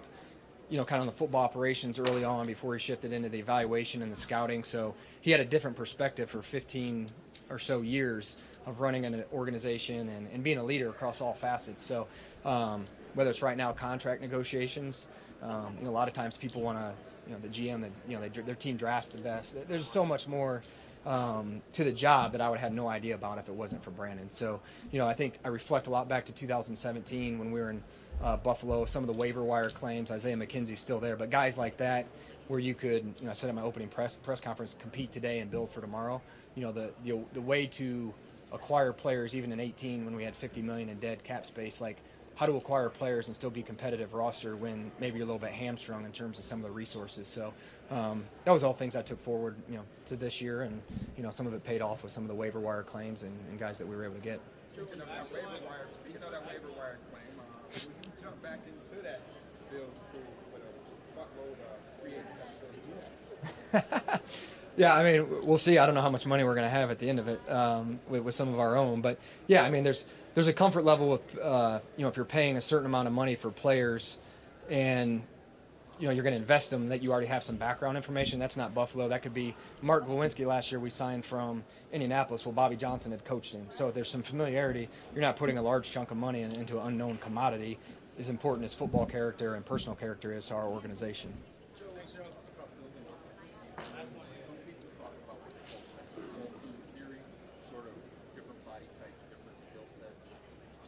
you 0.68 0.76
know, 0.76 0.85
kind 0.85 0.99
of 0.99 1.02
on 1.02 1.06
the 1.06 1.12
football 1.12 1.42
operations 1.42 1.99
early 1.99 2.25
on 2.25 2.46
before 2.46 2.75
he 2.75 2.80
shifted 2.80 3.12
into 3.12 3.28
the 3.28 3.38
evaluation 3.38 4.02
and 4.02 4.11
the 4.11 4.16
scouting. 4.16 4.64
So 4.64 4.94
he 5.20 5.30
had 5.30 5.40
a 5.40 5.44
different 5.44 5.76
perspective 5.76 6.28
for 6.30 6.42
15 6.42 7.08
or 7.50 7.58
so 7.58 7.82
years 7.82 8.37
of 8.66 8.80
running 8.80 9.04
an 9.04 9.25
organization 9.32 10.08
and, 10.08 10.28
and 10.32 10.42
being 10.42 10.58
a 10.58 10.64
leader 10.64 10.88
across 10.88 11.20
all 11.20 11.32
facets. 11.32 11.85
So 11.85 12.08
um, 12.44 12.85
whether 13.14 13.30
it's 13.30 13.42
right 13.42 13.56
now 13.56 13.73
contract 13.73 14.23
negotiations, 14.23 15.06
um, 15.42 15.76
you 15.78 15.85
know, 15.85 15.90
a 15.90 15.92
lot 15.92 16.08
of 16.08 16.14
times 16.14 16.37
people 16.37 16.62
want 16.62 16.78
to, 16.78 16.92
you 17.26 17.32
know, 17.32 17.40
the 17.40 17.49
GM 17.49 17.80
that 17.82 17.90
you 18.08 18.16
know 18.16 18.23
they, 18.23 18.28
their 18.28 18.54
team 18.54 18.76
drafts 18.76 19.08
the 19.08 19.18
best. 19.18 19.56
There's 19.68 19.87
so 19.87 20.04
much 20.04 20.26
more 20.26 20.62
um, 21.06 21.62
to 21.73 21.85
the 21.85 21.92
job 21.92 22.32
that 22.32 22.40
I 22.40 22.50
would 22.50 22.58
have 22.58 22.73
no 22.73 22.88
idea 22.88 23.14
about 23.14 23.38
if 23.38 23.49
it 23.49 23.54
wasn't 23.54 23.82
for 23.82 23.90
Brandon. 23.90 24.30
So, 24.30 24.61
you 24.90 24.99
know, 24.99 25.06
I 25.06 25.14
think 25.14 25.38
I 25.44 25.49
reflect 25.49 25.87
a 25.87 25.90
lot 25.90 26.08
back 26.08 26.25
to 26.26 26.35
2017 26.35 27.38
when 27.38 27.52
we 27.52 27.61
were 27.61 27.70
in 27.70 27.82
uh, 28.23 28.37
Buffalo. 28.37 28.85
Some 28.85 29.02
of 29.02 29.08
the 29.08 29.18
waiver 29.18 29.42
wire 29.44 29.70
claims, 29.70 30.11
Isaiah 30.11 30.37
McKenzie's 30.37 30.80
still 30.80 31.00
there, 31.00 31.16
but 31.16 31.30
guys 31.30 31.58
like 31.58 31.76
that, 31.78 32.06
where 32.49 32.61
you 32.61 32.75
could, 32.75 33.04
you 33.18 33.25
know, 33.25 33.30
I 33.30 33.35
said 33.35 33.49
at 33.49 33.54
my 33.54 33.62
opening 33.62 33.88
press 33.88 34.16
press 34.16 34.40
conference, 34.40 34.76
compete 34.78 35.12
today 35.12 35.40
and 35.40 35.50
build 35.50 35.70
for 35.70 35.80
tomorrow. 35.80 36.20
You 36.54 36.62
know, 36.62 36.73
the 36.73 36.92
the, 37.04 37.18
the 37.32 37.40
way 37.40 37.66
to 37.66 38.14
acquire 38.52 38.92
players, 38.92 39.37
even 39.37 39.52
in 39.52 39.61
18 39.61 40.04
when 40.04 40.14
we 40.14 40.25
had 40.25 40.35
50 40.35 40.62
million 40.62 40.88
in 40.88 40.99
dead 40.99 41.23
cap 41.25 41.44
space, 41.44 41.80
like 41.80 41.99
how 42.37 42.44
to 42.44 42.56
acquire 42.56 42.90
players 42.90 43.26
and 43.26 43.35
still 43.35 43.50
be 43.50 43.62
competitive 43.62 44.12
roster 44.12 44.56
when 44.56 44.90
maybe 45.00 45.16
you're 45.16 45.25
a 45.25 45.26
little 45.26 45.40
bit 45.40 45.52
hamstrung 45.52 46.04
in 46.04 46.12
terms 46.12 46.38
of 46.38 46.44
some 46.44 46.58
of 46.61 46.64
the 46.64 46.70
resources. 46.70 47.26
So 47.26 47.52
um, 47.90 48.25
that 48.44 48.52
was 48.52 48.62
all 48.62 48.75
things 48.75 48.94
I 48.94 49.00
took 49.02 49.18
forward, 49.18 49.56
you 49.70 49.76
know, 49.76 49.85
to 50.06 50.16
this 50.16 50.40
year, 50.40 50.62
and 50.62 50.80
you 51.16 51.23
know, 51.23 51.30
some 51.30 51.46
of 51.46 51.54
it 51.54 51.64
paid 51.64 51.80
off 51.80 52.02
with 52.02 52.12
some 52.12 52.25
of 52.25 52.28
the 52.28 52.35
waiver 52.35 52.61
wire 52.61 52.82
claims 52.82 53.23
and, 53.23 53.32
and 53.49 53.58
guys 53.58 53.78
that 53.78 53.87
we 53.87 53.96
were 53.96 54.04
able 54.04 54.16
to 54.16 54.20
get. 54.20 54.40
Speaking 54.76 55.00
of 55.00 55.09
that 55.09 55.33
waiver 55.33 55.49
wire, 55.66 55.87
speaking 56.04 56.23
of 56.23 56.30
that 56.33 56.47
waiver 56.47 56.68
wire 56.76 56.99
claim, 57.11 57.40
uh, 57.40 57.78
you 57.80 58.23
jump 58.23 58.42
back 58.42 58.59
into 58.66 59.02
that 59.02 59.21
Bills 59.71 60.00
pool 60.12 60.21
with 60.52 60.62
a 60.62 60.73
buttload 61.18 61.56
of 61.64 61.80
free? 64.12 64.21
Yeah, 64.76 64.95
I 64.95 65.02
mean, 65.02 65.47
we'll 65.47 65.56
see. 65.56 65.78
I 65.78 65.87
don't 65.87 65.95
know 65.95 66.02
how 66.02 66.11
much 66.11 66.26
money 66.26 66.45
we're 66.45 66.54
going 66.54 66.66
to 66.66 66.71
have 66.71 66.90
at 66.90 66.99
the 66.99 67.09
end 67.09 67.18
of 67.18 67.28
it 67.28 67.40
um, 67.50 67.99
with, 68.11 68.25
with 68.25 68.35
some 68.35 68.52
of 68.52 68.61
our 68.61 68.76
own, 68.76 69.00
but 69.00 69.18
yeah, 69.47 69.62
I 69.62 69.71
mean, 69.71 69.85
there's 69.85 70.06
there's 70.35 70.49
a 70.49 70.52
comfort 70.52 70.85
level 70.85 71.09
with 71.09 71.38
uh, 71.38 71.80
you 71.97 72.02
know 72.02 72.11
if 72.11 72.16
you're 72.16 72.26
paying 72.26 72.59
a 72.59 72.61
certain 72.61 72.85
amount 72.85 73.09
of 73.09 73.14
money 73.14 73.37
for 73.37 73.50
players, 73.50 74.18
and 74.68 75.23
you 75.99 76.07
know 76.07 76.12
you're 76.12 76.23
going 76.23 76.35
to 76.35 76.41
invest 76.41 76.71
them 76.71 76.88
that 76.88 77.03
you 77.03 77.11
already 77.11 77.26
have 77.26 77.43
some 77.43 77.57
background 77.57 77.97
information. 77.97 78.38
That's 78.38 78.57
not 78.57 78.75
Buffalo. 78.75 79.09
That 79.09 79.23
could 79.23 79.35
be 79.35 79.55
Mark 79.83 80.07
Glowinski 80.07 80.47
last 80.47 80.71
year. 80.71 80.78
We 80.78 80.91
signed 80.91 81.25
from 81.25 81.65
Indianapolis. 81.93 82.45
Well, 82.45 82.52
Bobby 82.52 82.76
Johnson 82.76 83.13
had 83.13 83.25
coached 83.25 83.52
him, 83.54 83.67
so 83.71 83.91
there's 83.91 84.11
some 84.11 84.23
familiarity. 84.23 84.89
You're 85.15 85.23
not 85.23 85.37
putting 85.37 85.59
a 85.59 85.63
large 85.63 85.91
chunk 85.91 86.11
of 86.11 86.17
money 86.17 86.43
in, 86.43 86.52
into 86.52 86.78
an 86.78 86.89
unknown 86.89 87.19
commodity. 87.19 87.78
As 88.19 88.30
important 88.30 88.65
as 88.65 88.73
football 88.73 89.04
character 89.04 89.54
and 89.56 89.65
personal 89.65 89.95
character 89.95 90.32
is 90.32 90.47
to 90.49 90.54
our 90.54 90.65
organization. 90.65 91.32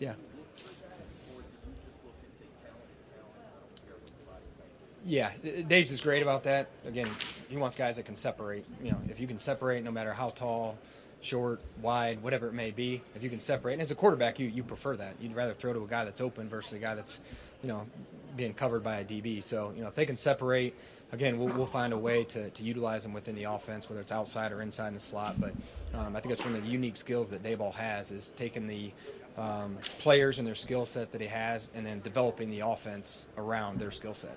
Some 0.01 0.28
Yeah, 5.09 5.31
Daboll's 5.43 5.91
is 5.91 6.03
great 6.03 6.21
about 6.23 6.43
that. 6.45 6.69
Again, 6.87 7.09
he 7.49 7.57
wants 7.57 7.77
guys 7.77 7.97
that 7.97 8.05
can 8.05 8.15
separate. 8.15 8.67
You 8.85 8.91
know, 8.91 9.01
if 9.09 9.19
you 9.19 9.27
can 9.27 9.39
separate, 9.39 9.83
no 9.83 9.91
matter 9.91 10.13
how 10.13 10.29
tall, 10.29 10.77
short, 11.23 11.63
wide, 11.81 12.23
whatever 12.23 12.47
it 12.49 12.53
may 12.53 12.71
be, 12.71 13.01
if 13.17 13.23
you 13.23 13.31
can 13.31 13.41
separate. 13.41 13.73
And 13.73 13.81
as 13.81 13.91
a 13.91 13.95
quarterback, 13.95 14.39
you 14.39 14.49
you 14.49 14.63
prefer 14.63 14.97
that. 14.97 15.15
You'd 15.19 15.35
rather 15.35 15.55
throw 15.55 15.73
to 15.73 15.83
a 15.83 15.87
guy 15.87 16.05
that's 16.05 16.21
open 16.21 16.47
versus 16.47 16.75
a 16.75 16.79
guy 16.79 16.95
that's, 16.95 17.23
you 17.63 17.69
know, 17.69 17.87
being 18.37 18.53
covered 18.53 18.85
by 18.85 18.97
a 18.97 19.05
DB. 19.05 19.43
So 19.43 19.73
you 19.75 19.81
know, 19.81 19.89
if 19.89 19.95
they 19.95 20.05
can 20.05 20.17
separate, 20.17 20.75
again, 21.13 21.39
we'll, 21.39 21.55
we'll 21.55 21.65
find 21.65 21.95
a 21.95 21.99
way 21.99 22.25
to, 22.25 22.51
to 22.51 22.63
utilize 22.63 23.03
them 23.03 23.15
within 23.15 23.35
the 23.35 23.45
offense, 23.45 23.89
whether 23.89 24.03
it's 24.03 24.13
outside 24.13 24.53
or 24.53 24.61
inside 24.61 24.89
in 24.89 24.95
the 24.95 25.01
slot. 25.01 25.41
But 25.41 25.55
um, 25.95 26.17
I 26.17 26.21
think 26.21 26.35
that's 26.35 26.45
one 26.45 26.55
of 26.55 26.63
the 26.63 26.71
unique 26.71 26.99
skills 26.99 27.31
that 27.31 27.43
Daboll 27.43 27.75
has 27.75 28.13
is 28.13 28.33
taking 28.33 28.67
the 28.67 28.93
um, 29.39 29.79
players 30.01 30.39
and 30.39 30.47
their 30.47 30.55
skill 30.55 30.85
set 30.85 31.13
that 31.13 31.23
he 31.23 31.29
has, 31.29 31.71
and 31.75 31.87
then 31.87 32.03
developing 32.03 32.51
the 32.51 32.61
offense 32.61 33.29
around 33.39 33.79
their 33.79 33.91
skill 33.91 34.13
set. 34.13 34.37